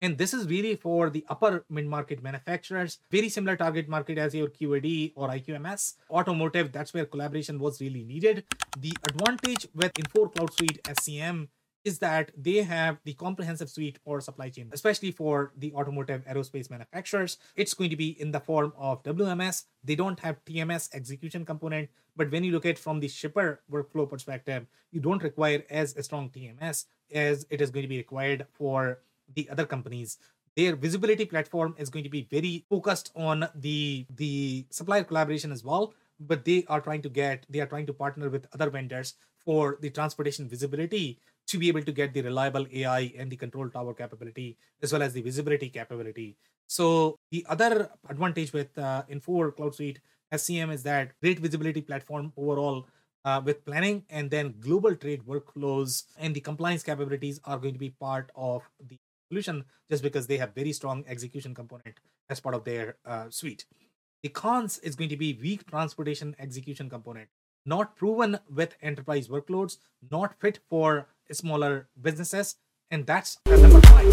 And 0.01 0.17
this 0.17 0.33
is 0.33 0.47
really 0.47 0.75
for 0.75 1.11
the 1.11 1.23
upper 1.29 1.65
mid-market 1.69 2.23
manufacturers, 2.23 2.97
very 3.11 3.29
similar 3.29 3.55
target 3.55 3.87
market 3.87 4.17
as 4.17 4.33
your 4.33 4.47
QAD 4.47 5.13
or 5.15 5.27
IQMS. 5.29 5.97
Automotive, 6.09 6.71
that's 6.71 6.95
where 6.95 7.05
collaboration 7.05 7.59
was 7.59 7.79
really 7.79 8.03
needed. 8.03 8.43
The 8.79 8.91
advantage 9.07 9.67
with 9.75 9.93
Infor 9.93 10.33
Cloud 10.33 10.51
Suite 10.51 10.81
SCM 10.85 11.49
is 11.85 11.99
that 11.99 12.31
they 12.37 12.57
have 12.57 12.97
the 13.03 13.13
comprehensive 13.13 13.69
suite 13.69 13.99
for 14.03 14.21
supply 14.21 14.49
chain, 14.49 14.69
especially 14.71 15.11
for 15.11 15.53
the 15.57 15.73
automotive 15.73 16.25
aerospace 16.25 16.69
manufacturers. 16.69 17.37
It's 17.55 17.73
going 17.73 17.89
to 17.89 17.95
be 17.95 18.19
in 18.19 18.31
the 18.31 18.39
form 18.39 18.73
of 18.77 19.03
WMS. 19.03 19.65
They 19.83 19.95
don't 19.95 20.19
have 20.19 20.43
TMS 20.45 20.93
execution 20.93 21.45
component, 21.45 21.89
but 22.15 22.31
when 22.31 22.43
you 22.43 22.51
look 22.51 22.65
at 22.65 22.77
from 22.77 22.99
the 22.99 23.07
shipper 23.07 23.61
workflow 23.71 24.09
perspective, 24.09 24.65
you 24.91 24.99
don't 24.99 25.23
require 25.23 25.63
as 25.69 25.95
a 25.95 26.03
strong 26.03 26.29
TMS 26.29 26.85
as 27.13 27.45
it 27.49 27.61
is 27.61 27.71
going 27.71 27.83
to 27.83 27.89
be 27.89 27.97
required 27.97 28.45
for 28.53 28.99
the 29.33 29.49
other 29.49 29.65
companies 29.65 30.17
their 30.55 30.75
visibility 30.75 31.25
platform 31.25 31.75
is 31.77 31.89
going 31.89 32.03
to 32.03 32.09
be 32.09 32.27
very 32.29 32.65
focused 32.69 33.11
on 33.15 33.47
the 33.55 34.05
the 34.15 34.65
supplier 34.69 35.03
collaboration 35.03 35.51
as 35.51 35.63
well 35.63 35.93
but 36.19 36.43
they 36.43 36.65
are 36.67 36.81
trying 36.81 37.01
to 37.01 37.09
get 37.09 37.45
they 37.49 37.59
are 37.59 37.65
trying 37.73 37.85
to 37.85 37.93
partner 37.93 38.29
with 38.29 38.47
other 38.53 38.69
vendors 38.69 39.13
for 39.45 39.77
the 39.81 39.89
transportation 39.89 40.47
visibility 40.47 41.19
to 41.49 41.57
be 41.57 41.67
able 41.67 41.81
to 41.81 41.91
get 41.91 42.13
the 42.13 42.21
reliable 42.21 42.65
AI 42.71 43.11
and 43.17 43.31
the 43.31 43.35
control 43.35 43.69
tower 43.69 43.93
capability 43.93 44.57
as 44.81 44.93
well 44.93 45.01
as 45.01 45.13
the 45.13 45.21
visibility 45.21 45.69
capability. 45.69 46.37
So 46.67 47.17
the 47.31 47.45
other 47.49 47.89
advantage 48.07 48.53
with 48.53 48.77
uh, 48.77 49.03
Infor 49.11 49.55
Cloud 49.55 49.73
Suite 49.75 49.99
SCM 50.31 50.71
is 50.71 50.83
that 50.83 51.19
great 51.21 51.39
visibility 51.39 51.81
platform 51.81 52.31
overall 52.37 52.87
uh, 53.25 53.41
with 53.43 53.65
planning 53.65 54.03
and 54.09 54.29
then 54.29 54.53
global 54.59 54.95
trade 54.95 55.23
workflows 55.25 56.03
and 56.19 56.35
the 56.35 56.39
compliance 56.39 56.83
capabilities 56.83 57.39
are 57.45 57.57
going 57.57 57.73
to 57.73 57.79
be 57.79 57.89
part 57.89 58.31
of 58.35 58.69
the 58.87 58.97
solution 59.29 59.65
just 59.89 60.03
because 60.03 60.27
they 60.27 60.37
have 60.37 60.53
very 60.53 60.71
strong 60.71 61.03
execution 61.07 61.55
component 61.55 61.99
as 62.29 62.39
part 62.39 62.55
of 62.55 62.63
their 62.63 62.97
uh, 63.05 63.29
suite. 63.29 63.65
The 64.21 64.29
cons 64.29 64.77
is 64.79 64.95
going 64.95 65.09
to 65.09 65.17
be 65.17 65.39
weak 65.41 65.65
transportation 65.67 66.35
execution 66.37 66.89
component, 66.89 67.29
not 67.65 67.95
proven 67.95 68.39
with 68.53 68.75
enterprise 68.81 69.27
workloads, 69.27 69.77
not 70.11 70.39
fit 70.39 70.59
for 70.69 71.07
smaller 71.31 71.87
businesses, 72.01 72.55
and 72.91 73.05
that's 73.05 73.37
number 73.47 73.81
five. 73.81 74.05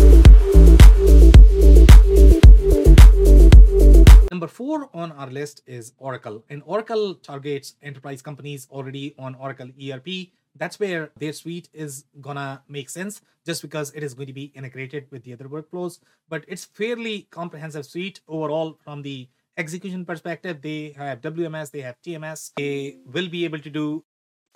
Number 4.30 4.48
four 4.48 4.90
on 4.92 5.12
our 5.12 5.30
list 5.30 5.62
is 5.66 5.92
Oracle, 5.98 6.44
and 6.50 6.62
Oracle 6.66 7.14
targets 7.14 7.74
enterprise 7.82 8.20
companies 8.22 8.68
already 8.70 9.14
on 9.18 9.34
Oracle 9.36 9.70
ERP. 9.80 10.28
That's 10.54 10.80
where 10.80 11.10
their 11.18 11.32
suite 11.32 11.68
is 11.72 12.04
gonna 12.20 12.62
make 12.68 12.90
sense 12.90 13.22
just 13.46 13.62
because 13.62 13.92
it 13.92 14.02
is 14.02 14.14
going 14.14 14.26
to 14.26 14.32
be 14.32 14.52
integrated 14.54 15.06
with 15.10 15.22
the 15.22 15.32
other 15.32 15.48
workflows. 15.48 16.00
But 16.28 16.44
it's 16.48 16.64
fairly 16.64 17.28
comprehensive 17.30 17.86
suite 17.86 18.20
overall 18.26 18.76
from 18.82 19.02
the 19.02 19.28
execution 19.56 20.04
perspective. 20.04 20.60
They 20.62 20.94
have 20.96 21.20
WMS, 21.20 21.70
they 21.70 21.80
have 21.82 21.96
TMS, 22.02 22.52
they 22.56 22.98
will 23.06 23.28
be 23.28 23.44
able 23.44 23.60
to 23.60 23.70
do 23.70 24.04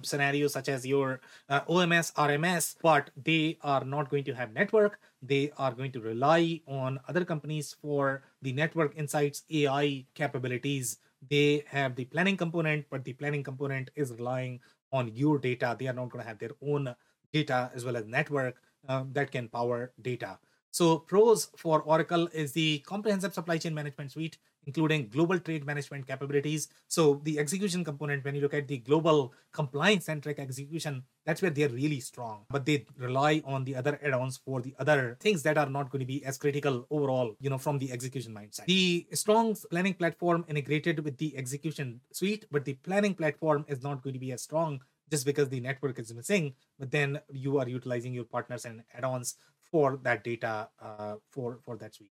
scenarios 0.02 0.52
such 0.52 0.68
as 0.68 0.86
your 0.86 1.20
uh, 1.48 1.60
OMS, 1.62 2.12
RMS, 2.14 2.76
but 2.82 3.10
they 3.16 3.58
are 3.62 3.84
not 3.84 4.10
going 4.10 4.24
to 4.24 4.34
have 4.34 4.52
network. 4.52 4.98
They 5.22 5.52
are 5.58 5.72
going 5.72 5.92
to 5.92 6.00
rely 6.00 6.60
on 6.66 7.00
other 7.08 7.24
companies 7.24 7.76
for 7.80 8.22
the 8.42 8.52
network 8.52 8.96
insights 8.96 9.44
AI 9.50 10.04
capabilities. 10.14 10.98
They 11.28 11.64
have 11.68 11.96
the 11.96 12.06
planning 12.06 12.36
component, 12.36 12.86
but 12.90 13.04
the 13.04 13.12
planning 13.12 13.42
component 13.42 13.90
is 13.94 14.12
relying 14.12 14.60
on 14.92 15.08
your 15.14 15.38
data. 15.38 15.76
They 15.78 15.88
are 15.88 15.92
not 15.92 16.10
going 16.10 16.22
to 16.22 16.28
have 16.28 16.38
their 16.38 16.56
own 16.62 16.94
data 17.32 17.70
as 17.74 17.84
well 17.84 17.96
as 17.96 18.06
network 18.06 18.56
um, 18.88 19.10
that 19.12 19.30
can 19.30 19.48
power 19.48 19.92
data. 20.00 20.38
So 20.70 20.98
pros 20.98 21.48
for 21.56 21.82
Oracle 21.82 22.28
is 22.32 22.52
the 22.52 22.78
comprehensive 22.80 23.34
supply 23.34 23.58
chain 23.58 23.74
management 23.74 24.12
suite 24.12 24.38
including 24.66 25.08
global 25.08 25.38
trade 25.38 25.64
management 25.66 26.06
capabilities. 26.06 26.68
So 26.88 27.20
the 27.24 27.38
execution 27.38 27.84
component, 27.84 28.24
when 28.24 28.34
you 28.34 28.40
look 28.40 28.54
at 28.54 28.68
the 28.68 28.78
global 28.78 29.32
compliance 29.52 30.04
centric 30.06 30.38
execution, 30.38 31.04
that's 31.24 31.42
where 31.42 31.50
they're 31.50 31.68
really 31.68 32.00
strong. 32.00 32.44
But 32.50 32.66
they 32.66 32.86
rely 32.96 33.42
on 33.44 33.64
the 33.64 33.76
other 33.76 33.98
add-ons 34.02 34.38
for 34.44 34.60
the 34.60 34.74
other 34.78 35.16
things 35.20 35.42
that 35.42 35.58
are 35.58 35.68
not 35.68 35.90
going 35.90 36.00
to 36.00 36.06
be 36.06 36.24
as 36.24 36.38
critical 36.38 36.86
overall, 36.90 37.34
you 37.40 37.50
know, 37.50 37.58
from 37.58 37.78
the 37.78 37.92
execution 37.92 38.34
mindset. 38.34 38.66
The 38.66 39.06
strong 39.12 39.56
planning 39.70 39.94
platform 39.94 40.44
integrated 40.48 41.00
with 41.04 41.18
the 41.18 41.36
execution 41.36 42.00
suite, 42.12 42.46
but 42.50 42.64
the 42.64 42.74
planning 42.74 43.14
platform 43.14 43.64
is 43.68 43.82
not 43.82 44.02
going 44.02 44.14
to 44.14 44.20
be 44.20 44.32
as 44.32 44.42
strong 44.42 44.80
just 45.10 45.26
because 45.26 45.48
the 45.48 45.60
network 45.60 45.98
is 45.98 46.14
missing. 46.14 46.54
But 46.78 46.90
then 46.90 47.20
you 47.30 47.58
are 47.58 47.68
utilizing 47.68 48.14
your 48.14 48.24
partners 48.24 48.64
and 48.64 48.82
add-ons 48.94 49.36
for 49.70 49.98
that 50.02 50.24
data 50.24 50.68
uh, 50.80 51.16
for 51.30 51.58
for 51.64 51.76
that 51.76 51.94
suite. 51.94 52.10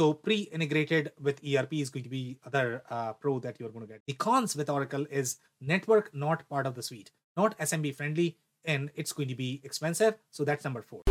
So 0.00 0.14
pre-integrated 0.14 1.12
with 1.20 1.44
ERP 1.44 1.74
is 1.74 1.90
going 1.90 2.04
to 2.04 2.08
be 2.08 2.38
other 2.46 2.82
uh, 2.88 3.12
pro 3.12 3.38
that 3.40 3.60
you're 3.60 3.68
going 3.68 3.86
to 3.86 3.92
get. 3.92 4.00
The 4.06 4.14
cons 4.14 4.56
with 4.56 4.70
Oracle 4.70 5.04
is 5.10 5.36
network 5.60 6.14
not 6.14 6.48
part 6.48 6.66
of 6.66 6.74
the 6.74 6.82
suite, 6.82 7.10
not 7.36 7.54
SMB 7.58 7.94
friendly, 7.96 8.38
and 8.64 8.90
it's 8.94 9.12
going 9.12 9.28
to 9.28 9.34
be 9.34 9.60
expensive. 9.62 10.14
So 10.30 10.46
that's 10.46 10.64
number 10.64 10.80
four. 10.80 11.02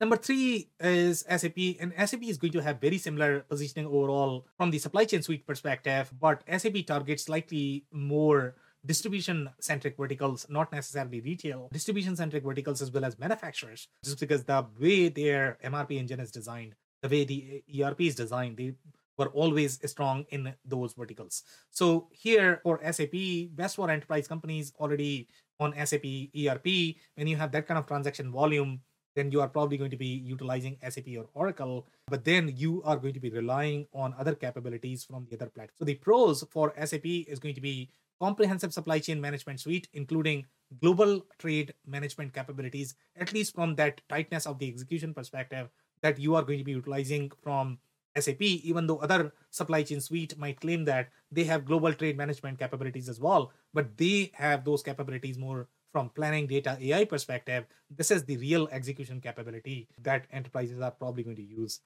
Number 0.00 0.16
three 0.16 0.70
is 0.80 1.24
SAP, 1.30 1.78
and 1.78 1.94
SAP 1.96 2.24
is 2.24 2.38
going 2.38 2.54
to 2.54 2.62
have 2.62 2.80
very 2.80 2.98
similar 2.98 3.42
positioning 3.42 3.86
overall 3.86 4.46
from 4.56 4.72
the 4.72 4.80
supply 4.80 5.04
chain 5.04 5.22
suite 5.22 5.46
perspective, 5.46 6.12
but 6.20 6.42
SAP 6.48 6.84
targets 6.88 7.22
slightly 7.22 7.84
more 7.92 8.56
distribution 8.86 9.50
centric 9.60 9.96
verticals, 9.96 10.46
not 10.48 10.72
necessarily 10.72 11.20
retail, 11.20 11.68
distribution 11.72 12.16
centric 12.16 12.44
verticals 12.44 12.80
as 12.80 12.90
well 12.90 13.04
as 13.04 13.18
manufacturers, 13.18 13.88
just 14.04 14.20
because 14.20 14.44
the 14.44 14.64
way 14.80 15.08
their 15.08 15.58
MRP 15.64 15.98
engine 15.98 16.20
is 16.20 16.30
designed, 16.30 16.74
the 17.02 17.08
way 17.08 17.24
the 17.24 17.62
ERP 17.82 18.02
is 18.02 18.14
designed, 18.14 18.56
they 18.56 18.74
were 19.18 19.28
always 19.28 19.78
strong 19.90 20.24
in 20.30 20.54
those 20.64 20.92
verticals. 20.92 21.42
So 21.70 22.08
here 22.12 22.60
for 22.62 22.80
SAP, 22.90 23.14
best 23.54 23.76
for 23.76 23.90
enterprise 23.90 24.28
companies 24.28 24.72
already 24.78 25.28
on 25.58 25.74
SAP 25.84 26.04
ERP, 26.36 26.96
when 27.14 27.26
you 27.26 27.36
have 27.36 27.50
that 27.52 27.66
kind 27.66 27.78
of 27.78 27.86
transaction 27.86 28.30
volume, 28.30 28.80
then 29.14 29.32
you 29.32 29.40
are 29.40 29.48
probably 29.48 29.78
going 29.78 29.90
to 29.90 29.96
be 29.96 30.06
utilizing 30.06 30.76
SAP 30.86 31.06
or 31.16 31.26
Oracle, 31.32 31.88
but 32.06 32.24
then 32.24 32.52
you 32.54 32.82
are 32.84 32.98
going 32.98 33.14
to 33.14 33.20
be 33.20 33.30
relying 33.30 33.86
on 33.94 34.14
other 34.18 34.34
capabilities 34.34 35.04
from 35.04 35.26
the 35.30 35.36
other 35.36 35.46
platforms. 35.46 35.72
So 35.78 35.86
the 35.86 35.94
pros 35.94 36.44
for 36.50 36.74
SAP 36.84 37.06
is 37.06 37.38
going 37.38 37.54
to 37.54 37.62
be 37.62 37.88
comprehensive 38.20 38.72
supply 38.72 38.98
chain 38.98 39.20
management 39.20 39.60
suite, 39.60 39.88
including 39.92 40.46
global 40.80 41.24
trade 41.38 41.74
management 41.86 42.32
capabilities, 42.32 42.94
at 43.16 43.32
least 43.32 43.54
from 43.54 43.74
that 43.76 44.00
tightness 44.08 44.46
of 44.46 44.58
the 44.58 44.68
execution 44.68 45.14
perspective 45.14 45.68
that 46.02 46.18
you 46.18 46.34
are 46.34 46.42
going 46.42 46.58
to 46.58 46.64
be 46.64 46.72
utilizing 46.72 47.30
from 47.42 47.78
SAP, 48.18 48.40
even 48.42 48.86
though 48.86 48.98
other 48.98 49.32
supply 49.50 49.82
chain 49.82 50.00
suite 50.00 50.38
might 50.38 50.60
claim 50.60 50.84
that 50.84 51.08
they 51.30 51.44
have 51.44 51.66
global 51.66 51.92
trade 51.92 52.16
management 52.16 52.58
capabilities 52.58 53.08
as 53.08 53.20
well, 53.20 53.52
but 53.74 53.96
they 53.96 54.30
have 54.34 54.64
those 54.64 54.82
capabilities 54.82 55.38
more 55.38 55.68
from 55.92 56.10
planning 56.10 56.46
data 56.46 56.76
AI 56.80 57.04
perspective. 57.04 57.64
This 57.90 58.10
is 58.10 58.24
the 58.24 58.36
real 58.38 58.68
execution 58.72 59.20
capability 59.20 59.88
that 60.02 60.26
enterprises 60.32 60.80
are 60.80 60.90
probably 60.90 61.22
going 61.22 61.36
to 61.36 61.42
use. 61.42 61.80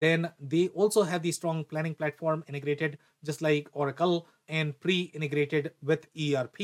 Then 0.00 0.30
they 0.38 0.68
also 0.68 1.02
have 1.02 1.22
the 1.22 1.32
strong 1.32 1.64
planning 1.64 1.94
platform 1.94 2.44
integrated, 2.48 2.98
just 3.24 3.40
like 3.40 3.68
Oracle, 3.72 4.26
and 4.48 4.78
pre 4.78 5.02
integrated 5.14 5.72
with 5.82 6.06
ERP. 6.16 6.58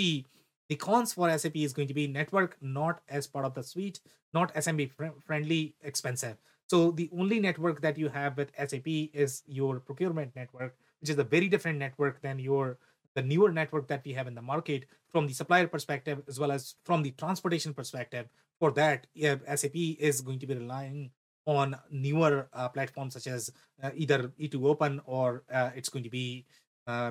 The 0.68 0.76
cons 0.78 1.12
for 1.12 1.36
SAP 1.36 1.56
is 1.56 1.72
going 1.72 1.88
to 1.88 1.94
be 1.94 2.06
network 2.06 2.56
not 2.60 3.00
as 3.08 3.26
part 3.26 3.44
of 3.44 3.54
the 3.54 3.62
suite, 3.62 4.00
not 4.32 4.54
SMB 4.54 4.90
friendly, 5.24 5.74
expensive. 5.82 6.36
So 6.68 6.90
the 6.90 7.10
only 7.16 7.40
network 7.40 7.82
that 7.82 7.98
you 7.98 8.08
have 8.08 8.36
with 8.36 8.52
SAP 8.56 8.86
is 9.12 9.42
your 9.46 9.80
procurement 9.80 10.34
network, 10.34 10.76
which 11.00 11.10
is 11.10 11.18
a 11.18 11.24
very 11.24 11.48
different 11.48 11.78
network 11.78 12.22
than 12.22 12.38
your 12.38 12.78
the 13.14 13.22
newer 13.22 13.52
network 13.52 13.88
that 13.88 14.02
we 14.06 14.14
have 14.14 14.26
in 14.26 14.34
the 14.34 14.40
market 14.40 14.86
from 15.10 15.26
the 15.26 15.34
supplier 15.34 15.66
perspective 15.66 16.22
as 16.26 16.40
well 16.40 16.50
as 16.50 16.76
from 16.84 17.02
the 17.02 17.10
transportation 17.10 17.74
perspective. 17.74 18.26
For 18.58 18.70
that, 18.72 19.06
yeah, 19.12 19.36
SAP 19.54 19.74
is 19.74 20.22
going 20.22 20.38
to 20.38 20.46
be 20.46 20.54
relying 20.54 21.10
on 21.46 21.76
newer 21.90 22.48
uh, 22.52 22.68
platforms 22.68 23.14
such 23.14 23.26
as 23.26 23.50
uh, 23.82 23.90
either 23.94 24.32
E2 24.40 24.64
Open 24.64 25.00
or 25.06 25.42
uh, 25.52 25.70
it's 25.74 25.88
going 25.88 26.04
to 26.04 26.10
be 26.10 26.44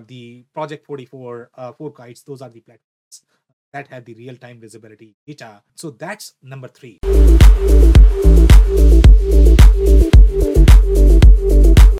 the 0.08 0.44
Project 0.54 0.86
44 0.86 1.50
uh, 1.56 1.74
FourKites. 1.74 2.26
Those 2.26 2.42
are 2.42 2.50
the 2.50 2.62
platforms 2.62 3.24
that 3.74 3.88
have 3.88 4.06
the 4.06 4.14
real 4.14 4.36
time 4.36 4.60
visibility 4.60 5.16
data. 5.26 5.64
So 5.76 5.92
that's 5.92 6.34
number 6.42 6.68
three. 6.68 7.00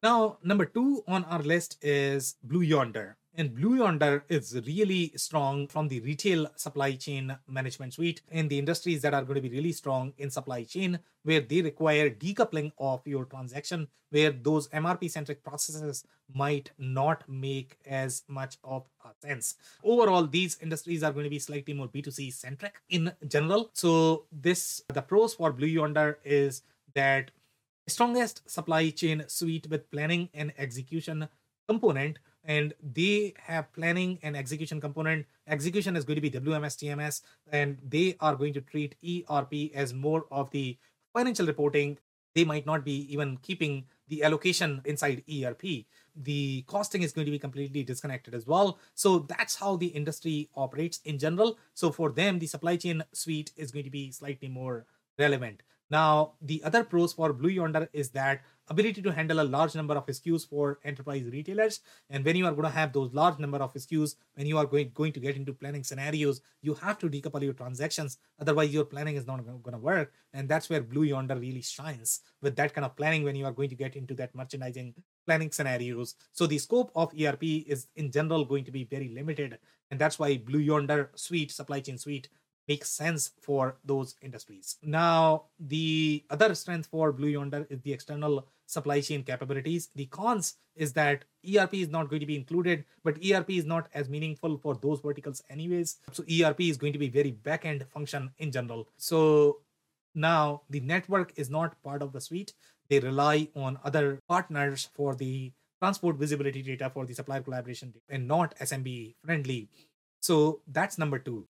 Now, 0.04 0.38
number 0.44 0.66
two 0.66 1.04
on 1.08 1.24
our 1.26 1.42
list 1.42 1.78
is 1.82 2.36
Blue 2.44 2.62
Yonder. 2.62 3.18
And 3.34 3.56
Blue 3.56 3.76
Yonder 3.78 4.26
is 4.28 4.60
really 4.68 5.14
strong 5.16 5.68
from 5.68 5.88
the 5.88 6.02
retail 6.02 6.52
supply 6.58 6.92
chain 6.94 7.38
management 7.48 7.94
suite 7.94 8.22
in 8.30 8.50
the 8.50 8.60
industries 8.60 9.02
that 9.04 9.14
are 9.14 9.24
going 9.24 9.36
to 9.36 9.42
be 9.42 9.56
really 9.56 9.72
strong 9.72 10.12
in 10.18 10.30
supply 10.30 10.64
chain, 10.64 11.00
where 11.24 11.40
they 11.40 11.62
require 11.62 12.10
decoupling 12.10 12.74
of 12.78 13.08
your 13.08 13.24
transaction, 13.24 13.88
where 14.10 14.32
those 14.32 14.68
MRP 14.70 15.10
centric 15.10 15.46
processes 15.46 16.04
might 16.34 16.72
not 16.78 17.24
make 17.30 17.78
as 17.86 18.24
much 18.28 18.58
of 18.66 18.84
a 19.06 19.10
sense. 19.26 19.56
Overall, 19.82 20.28
these 20.28 20.58
industries 20.62 21.02
are 21.02 21.14
going 21.14 21.24
to 21.24 21.30
be 21.30 21.40
slightly 21.40 21.74
more 21.74 21.88
B2C 21.88 22.34
centric 22.34 22.82
in 22.90 23.14
general. 23.30 23.70
So, 23.72 24.26
this 24.30 24.82
the 24.90 25.02
pros 25.02 25.36
for 25.36 25.54
Blue 25.54 25.68
Yonder 25.68 26.20
is 26.26 26.64
that 26.96 27.32
strongest 27.88 28.50
supply 28.50 28.90
chain 28.90 29.24
suite 29.28 29.68
with 29.70 29.90
planning 29.90 30.28
and 30.34 30.52
execution 30.58 31.30
component 31.68 32.20
and 32.44 32.74
they 32.82 33.34
have 33.40 33.72
planning 33.74 34.20
and 34.24 34.36
execution 34.36 34.82
component. 34.82 35.26
Execution 35.48 35.96
is 35.96 36.06
going 36.06 36.16
to 36.16 36.22
be 36.22 36.32
wms 36.32 36.78
tms 36.82 37.22
and 37.52 37.78
they 37.88 38.16
are 38.20 38.36
going 38.36 38.54
to 38.54 38.62
treat 38.62 38.96
erp 39.30 39.54
as 39.74 39.94
more 39.94 40.26
of 40.32 40.50
the 40.52 40.78
financial 41.14 41.46
reporting. 41.46 41.98
They 42.34 42.46
might 42.46 42.66
not 42.66 42.86
be 42.86 43.14
even 43.14 43.38
keeping 43.38 43.86
the 44.08 44.24
allocation 44.24 44.82
inside 44.86 45.24
erp 45.28 45.64
the 46.16 46.64
costing 46.68 47.04
is 47.04 47.14
going 47.14 47.26
to 47.26 47.32
be 47.32 47.40
completely 47.40 47.84
disconnected 47.84 48.34
as 48.34 48.46
well. 48.46 48.80
So 48.96 49.20
that's 49.20 49.56
how 49.56 49.76
the 49.76 49.88
industry 49.88 50.50
operates 50.56 51.00
in 51.06 51.18
general. 51.18 51.58
So 51.74 51.92
for 51.92 52.10
them 52.12 52.40
the 52.40 52.48
supply 52.48 52.78
chain 52.78 53.04
suite 53.14 53.52
is 53.56 53.72
going 53.72 53.86
to 53.86 53.92
be 53.92 54.12
slightly 54.12 54.50
more 54.50 54.86
relevant. 55.18 55.64
Now, 55.90 56.34
the 56.42 56.64
other 56.64 56.84
pros 56.86 57.14
for 57.14 57.34
Blue 57.34 57.50
Yonder 57.50 57.90
is 57.92 58.12
that 58.12 58.42
ability 58.72 59.02
to 59.02 59.12
handle 59.12 59.42
a 59.42 59.52
large 59.56 59.76
number 59.76 59.96
of 59.96 60.06
SKUs 60.08 60.48
for 60.48 60.80
enterprise 60.84 61.26
retailers. 61.32 61.82
And 62.10 62.26
when 62.26 62.36
you 62.36 62.46
are 62.46 62.52
going 62.52 62.70
to 62.72 62.78
have 62.80 62.94
those 62.94 63.14
large 63.14 63.38
number 63.38 63.58
of 63.58 63.74
SKUs, 63.74 64.16
when 64.36 64.48
you 64.48 64.58
are 64.58 64.66
going, 64.66 64.92
going 64.94 65.14
to 65.14 65.20
get 65.20 65.36
into 65.36 65.54
planning 65.54 65.84
scenarios, 65.84 66.42
you 66.62 66.74
have 66.76 66.98
to 67.00 67.10
decouple 67.10 67.42
your 67.42 67.54
transactions. 67.54 68.18
Otherwise, 68.40 68.74
your 68.74 68.86
planning 68.86 69.18
is 69.18 69.28
not 69.28 69.46
going 69.46 69.74
to 69.74 69.78
work. 69.78 70.14
And 70.34 70.48
that's 70.48 70.70
where 70.70 70.82
Blue 70.82 71.04
Yonder 71.04 71.36
really 71.36 71.62
shines 71.62 72.22
with 72.42 72.56
that 72.56 72.74
kind 72.74 72.86
of 72.86 72.96
planning 72.96 73.24
when 73.24 73.36
you 73.36 73.46
are 73.46 73.52
going 73.52 73.70
to 73.70 73.76
get 73.76 73.96
into 73.96 74.14
that 74.16 74.34
merchandising 74.34 74.96
planning 75.26 75.52
scenarios. 75.52 76.16
So 76.32 76.48
the 76.48 76.58
scope 76.58 76.92
of 76.96 77.14
ERP 77.20 77.44
is 77.44 77.88
in 77.96 78.12
general 78.12 78.46
going 78.46 78.64
to 78.66 78.72
be 78.72 78.86
very 78.86 79.10
limited. 79.10 79.60
And 79.90 80.00
that's 80.00 80.18
why 80.18 80.38
Blue 80.38 80.60
Yonder 80.60 81.12
suite, 81.16 81.52
supply 81.52 81.82
chain 81.82 81.98
suite, 81.98 82.30
makes 82.68 82.90
sense 82.90 83.32
for 83.42 83.78
those 83.84 84.16
industries. 84.22 84.78
Now, 84.82 85.46
the 85.60 86.24
other 86.30 86.56
strength 86.56 86.88
for 86.88 87.12
Blue 87.12 87.28
Yonder 87.28 87.68
is 87.70 87.82
the 87.82 87.94
external 87.94 88.48
supply 88.72 89.02
chain 89.02 89.24
capabilities. 89.24 89.90
The 89.96 90.06
cons 90.06 90.56
is 90.76 90.94
that 90.94 91.26
ERP 91.46 91.74
is 91.76 91.90
not 91.90 92.10
going 92.10 92.22
to 92.22 92.26
be 92.26 92.36
included, 92.36 92.86
but 93.04 93.18
ERP 93.24 93.52
is 93.52 93.66
not 93.66 93.90
as 93.94 94.10
meaningful 94.10 94.58
for 94.58 94.76
those 94.76 95.02
verticals, 95.02 95.44
anyways. 95.50 95.98
So, 96.14 96.24
ERP 96.24 96.62
is 96.62 96.78
going 96.78 96.94
to 96.94 97.00
be 97.00 97.10
very 97.10 97.32
back 97.32 97.66
end 97.66 97.86
function 97.94 98.32
in 98.38 98.52
general. 98.52 98.88
So, 98.98 99.60
now 100.14 100.62
the 100.70 100.80
network 100.80 101.34
is 101.36 101.50
not 101.50 101.82
part 101.84 102.02
of 102.02 102.14
the 102.14 102.22
suite. 102.22 102.54
They 102.90 103.00
rely 103.00 103.48
on 103.56 103.80
other 103.84 104.20
partners 104.28 104.90
for 104.94 105.16
the 105.16 105.54
transport 105.82 106.18
visibility 106.18 106.62
data 106.62 106.90
for 106.90 107.06
the 107.06 107.14
supplier 107.14 107.42
collaboration 107.42 107.94
and 108.10 108.28
not 108.28 108.56
SMB 108.60 109.16
friendly. 109.26 109.70
So 110.20 110.62
that's 110.68 110.98
number 110.98 111.18
two. 111.18 111.48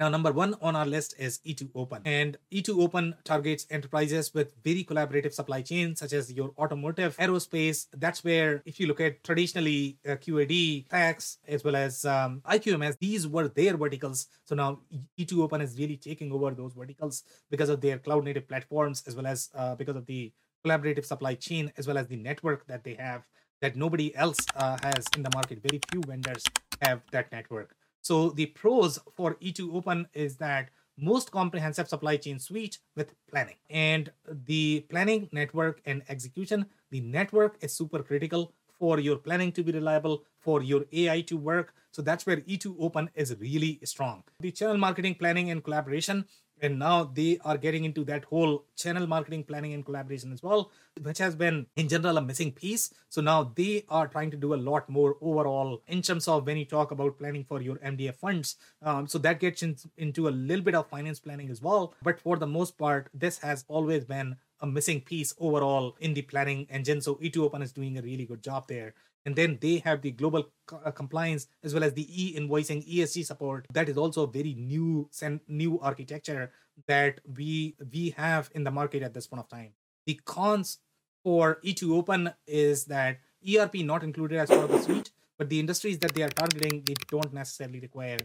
Now, 0.00 0.08
number 0.08 0.30
one 0.30 0.54
on 0.62 0.76
our 0.76 0.86
list 0.86 1.16
is 1.18 1.40
E2 1.44 1.70
Open. 1.74 2.02
And 2.04 2.36
E2 2.52 2.80
Open 2.80 3.16
targets 3.24 3.66
enterprises 3.68 4.32
with 4.32 4.54
very 4.62 4.84
collaborative 4.84 5.32
supply 5.32 5.60
chains, 5.60 5.98
such 5.98 6.12
as 6.12 6.32
your 6.32 6.52
automotive, 6.56 7.16
aerospace. 7.16 7.88
That's 7.92 8.22
where, 8.22 8.62
if 8.64 8.78
you 8.78 8.86
look 8.86 9.00
at 9.00 9.24
traditionally 9.24 9.98
uh, 10.06 10.12
QAD, 10.12 10.88
tax, 10.88 11.38
as 11.48 11.64
well 11.64 11.74
as 11.74 12.04
um, 12.04 12.42
IQMS, 12.48 12.96
these 13.00 13.26
were 13.26 13.48
their 13.48 13.76
verticals. 13.76 14.28
So 14.44 14.54
now 14.54 14.78
E2 15.18 15.42
Open 15.42 15.60
is 15.60 15.76
really 15.76 15.96
taking 15.96 16.30
over 16.30 16.52
those 16.52 16.74
verticals 16.74 17.24
because 17.50 17.68
of 17.68 17.80
their 17.80 17.98
cloud 17.98 18.22
native 18.22 18.46
platforms, 18.46 19.02
as 19.08 19.16
well 19.16 19.26
as 19.26 19.50
uh, 19.56 19.74
because 19.74 19.96
of 19.96 20.06
the 20.06 20.32
collaborative 20.64 21.06
supply 21.06 21.34
chain, 21.34 21.72
as 21.76 21.88
well 21.88 21.98
as 21.98 22.06
the 22.06 22.16
network 22.16 22.68
that 22.68 22.84
they 22.84 22.94
have 22.94 23.26
that 23.60 23.74
nobody 23.74 24.14
else 24.14 24.38
uh, 24.54 24.76
has 24.80 25.04
in 25.16 25.24
the 25.24 25.30
market. 25.34 25.60
Very 25.60 25.80
few 25.90 26.02
vendors 26.06 26.44
have 26.82 27.02
that 27.10 27.32
network. 27.32 27.74
So 28.08 28.30
the 28.30 28.46
pros 28.46 28.98
for 29.14 29.34
E2 29.34 29.74
Open 29.74 30.06
is 30.14 30.38
that 30.38 30.70
most 30.96 31.30
comprehensive 31.30 31.88
supply 31.88 32.16
chain 32.16 32.38
suite 32.38 32.78
with 32.96 33.12
planning 33.30 33.56
and 33.68 34.10
the 34.46 34.86
planning 34.88 35.28
network 35.30 35.82
and 35.84 36.02
execution. 36.08 36.64
The 36.90 37.02
network 37.02 37.58
is 37.60 37.76
super 37.76 38.02
critical 38.02 38.54
for 38.78 38.98
your 38.98 39.16
planning 39.16 39.52
to 39.52 39.62
be 39.62 39.72
reliable, 39.72 40.24
for 40.38 40.62
your 40.62 40.86
AI 40.90 41.20
to 41.20 41.36
work. 41.36 41.74
So 41.90 42.00
that's 42.00 42.24
where 42.24 42.38
E2 42.38 42.76
Open 42.80 43.10
is 43.14 43.36
really 43.38 43.78
strong. 43.84 44.22
The 44.40 44.52
channel 44.52 44.78
marketing 44.78 45.16
planning 45.16 45.50
and 45.50 45.62
collaboration 45.62 46.24
and 46.62 46.78
now 46.78 47.04
they 47.04 47.38
are 47.44 47.56
getting 47.56 47.84
into 47.84 48.04
that 48.04 48.24
whole 48.24 48.64
channel 48.76 49.06
marketing 49.06 49.44
planning 49.44 49.72
and 49.72 49.84
collaboration 49.84 50.32
as 50.32 50.42
well 50.42 50.70
which 51.02 51.18
has 51.18 51.34
been 51.34 51.66
in 51.76 51.88
general 51.88 52.18
a 52.18 52.22
missing 52.22 52.52
piece 52.52 52.92
so 53.08 53.20
now 53.20 53.52
they 53.54 53.84
are 53.88 54.08
trying 54.08 54.30
to 54.30 54.36
do 54.36 54.54
a 54.54 54.62
lot 54.70 54.88
more 54.88 55.16
overall 55.20 55.82
in 55.86 56.02
terms 56.02 56.28
of 56.28 56.46
when 56.46 56.56
you 56.56 56.64
talk 56.64 56.90
about 56.90 57.18
planning 57.18 57.44
for 57.44 57.60
your 57.62 57.76
mdf 57.76 58.16
funds 58.16 58.56
um, 58.82 59.06
so 59.06 59.18
that 59.18 59.40
gets 59.40 59.62
in, 59.62 59.76
into 59.96 60.28
a 60.28 60.30
little 60.30 60.64
bit 60.64 60.74
of 60.74 60.86
finance 60.88 61.20
planning 61.20 61.50
as 61.50 61.62
well 61.62 61.94
but 62.02 62.20
for 62.20 62.36
the 62.36 62.46
most 62.46 62.78
part 62.78 63.08
this 63.14 63.38
has 63.38 63.64
always 63.68 64.04
been 64.04 64.36
a 64.60 64.66
missing 64.66 65.00
piece 65.00 65.34
overall 65.38 65.96
in 66.00 66.14
the 66.14 66.22
planning 66.22 66.66
engine. 66.70 67.00
So 67.00 67.16
E2Open 67.16 67.62
is 67.62 67.72
doing 67.72 67.98
a 67.98 68.02
really 68.02 68.26
good 68.26 68.42
job 68.42 68.66
there. 68.68 68.94
And 69.28 69.36
then 69.36 69.58
they 69.60 69.76
have 69.84 70.00
the 70.00 70.10
global 70.10 70.48
uh, 70.72 70.90
compliance 70.90 71.48
as 71.62 71.74
well 71.74 71.84
as 71.84 71.92
the 71.92 72.06
e-invoicing 72.08 72.80
ESG 72.90 73.26
support. 73.26 73.66
That 73.74 73.90
is 73.90 73.98
also 73.98 74.22
a 74.22 74.26
very 74.26 74.54
new 74.54 75.10
new 75.46 75.78
architecture 75.80 76.50
that 76.86 77.20
we 77.36 77.76
we 77.92 78.14
have 78.16 78.48
in 78.54 78.64
the 78.64 78.70
market 78.70 79.02
at 79.02 79.12
this 79.12 79.26
point 79.26 79.42
of 79.42 79.48
time. 79.50 79.74
The 80.06 80.18
cons 80.24 80.78
for 81.22 81.58
E2Open 81.62 82.32
is 82.46 82.86
that 82.86 83.18
ERP 83.46 83.74
not 83.90 84.02
included 84.02 84.38
as 84.38 84.48
part 84.48 84.62
of 84.62 84.70
the 84.70 84.80
suite, 84.80 85.10
but 85.36 85.50
the 85.50 85.60
industries 85.60 85.98
that 85.98 86.14
they 86.14 86.22
are 86.22 86.30
targeting, 86.30 86.82
they 86.86 86.94
don't 87.10 87.34
necessarily 87.34 87.80
require 87.80 88.16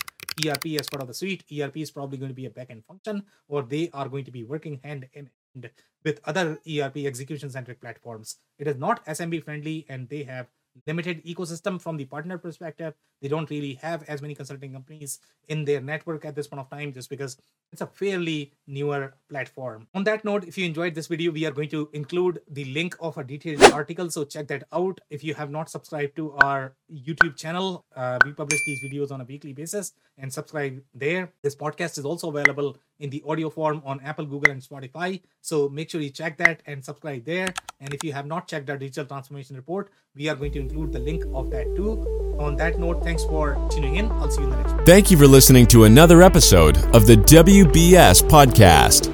ERP 0.45 0.67
as 0.79 0.87
part 0.87 1.01
of 1.01 1.09
the 1.09 1.13
suite. 1.13 1.43
ERP 1.51 1.77
is 1.77 1.91
probably 1.91 2.17
going 2.17 2.31
to 2.31 2.41
be 2.41 2.45
a 2.45 2.49
backend 2.49 2.85
function, 2.85 3.23
or 3.49 3.63
they 3.63 3.89
are 3.93 4.07
going 4.07 4.23
to 4.23 4.31
be 4.31 4.45
working 4.45 4.79
hand 4.85 5.09
in 5.11 5.29
hand 5.53 5.69
with 6.05 6.21
other 6.23 6.59
ERP 6.65 6.97
execution 6.99 7.49
centric 7.49 7.81
platforms. 7.81 8.37
It 8.57 8.67
is 8.67 8.77
not 8.77 9.05
SMB 9.05 9.43
friendly, 9.43 9.85
and 9.89 10.07
they 10.07 10.23
have 10.23 10.47
limited 10.87 11.23
ecosystem 11.25 11.81
from 11.81 11.97
the 11.97 12.05
partner 12.05 12.37
perspective. 12.37 12.93
They 13.21 13.27
don't 13.27 13.49
really 13.49 13.75
have 13.75 14.03
as 14.03 14.21
many 14.21 14.35
consulting 14.35 14.73
companies 14.73 15.19
in 15.47 15.65
their 15.65 15.81
network 15.81 16.25
at 16.25 16.35
this 16.35 16.47
point 16.47 16.59
of 16.61 16.69
time 16.69 16.93
just 16.93 17.09
because 17.09 17.37
it's 17.71 17.81
a 17.81 17.87
fairly 17.87 18.53
newer 18.67 19.15
platform. 19.29 19.87
On 19.93 20.03
that 20.03 20.23
note, 20.23 20.45
if 20.45 20.57
you 20.57 20.65
enjoyed 20.65 20.93
this 20.93 21.07
video, 21.07 21.31
we 21.31 21.45
are 21.45 21.51
going 21.51 21.69
to 21.69 21.89
include 21.93 22.41
the 22.49 22.65
link 22.65 22.95
of 22.99 23.17
a 23.17 23.23
detailed 23.23 23.63
article. 23.71 24.09
So 24.09 24.23
check 24.23 24.47
that 24.47 24.65
out. 24.71 25.01
If 25.09 25.23
you 25.23 25.33
have 25.33 25.49
not 25.49 25.69
subscribed 25.69 26.15
to 26.17 26.33
our 26.33 26.73
YouTube 26.91 27.35
channel, 27.35 27.85
uh, 27.95 28.19
we 28.23 28.31
publish 28.33 28.63
these 28.65 28.83
videos 28.83 29.11
on 29.11 29.21
a 29.21 29.23
weekly 29.23 29.53
basis 29.53 29.93
and 30.17 30.31
subscribe 30.31 30.81
there. 30.93 31.31
This 31.41 31.55
podcast 31.55 31.97
is 31.97 32.05
also 32.05 32.29
available 32.29 32.77
in 32.99 33.09
the 33.09 33.23
audio 33.27 33.49
form 33.49 33.81
on 33.85 33.99
Apple, 34.01 34.25
Google, 34.25 34.51
and 34.51 34.61
Spotify. 34.61 35.21
So 35.41 35.69
make 35.69 35.89
sure 35.89 36.01
you 36.01 36.09
check 36.09 36.37
that 36.37 36.61
and 36.65 36.83
subscribe 36.83 37.25
there. 37.25 37.53
And 37.79 37.93
if 37.93 38.03
you 38.03 38.13
have 38.13 38.25
not 38.25 38.47
checked 38.47 38.69
our 38.69 38.77
digital 38.77 39.05
transformation 39.05 39.55
report, 39.55 39.91
we 40.15 40.29
are 40.29 40.35
going 40.35 40.51
to 40.53 40.59
include 40.59 40.93
the 40.93 40.99
link 40.99 41.23
of 41.33 41.49
that 41.51 41.65
too. 41.75 42.35
On 42.39 42.55
that 42.57 42.79
note, 42.79 43.03
thanks 43.03 43.23
for 43.23 43.55
tuning 43.71 43.97
in. 43.97 44.11
I'll 44.13 44.29
see 44.29 44.41
you 44.41 44.47
in 44.47 44.51
the 44.51 44.57
next 44.57 44.73
one. 44.73 44.85
Thank 44.85 45.11
you 45.11 45.17
for 45.17 45.27
listening 45.27 45.67
to 45.67 45.85
another 45.85 46.21
episode 46.21 46.77
of 46.95 47.07
the 47.07 47.15
WBS 47.15 48.23
Podcast. 48.23 49.13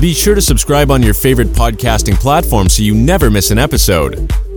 Be 0.00 0.12
sure 0.12 0.34
to 0.34 0.42
subscribe 0.42 0.90
on 0.90 1.02
your 1.02 1.14
favorite 1.14 1.48
podcasting 1.48 2.14
platform 2.14 2.68
so 2.68 2.82
you 2.82 2.94
never 2.94 3.30
miss 3.30 3.50
an 3.50 3.58
episode. 3.58 4.47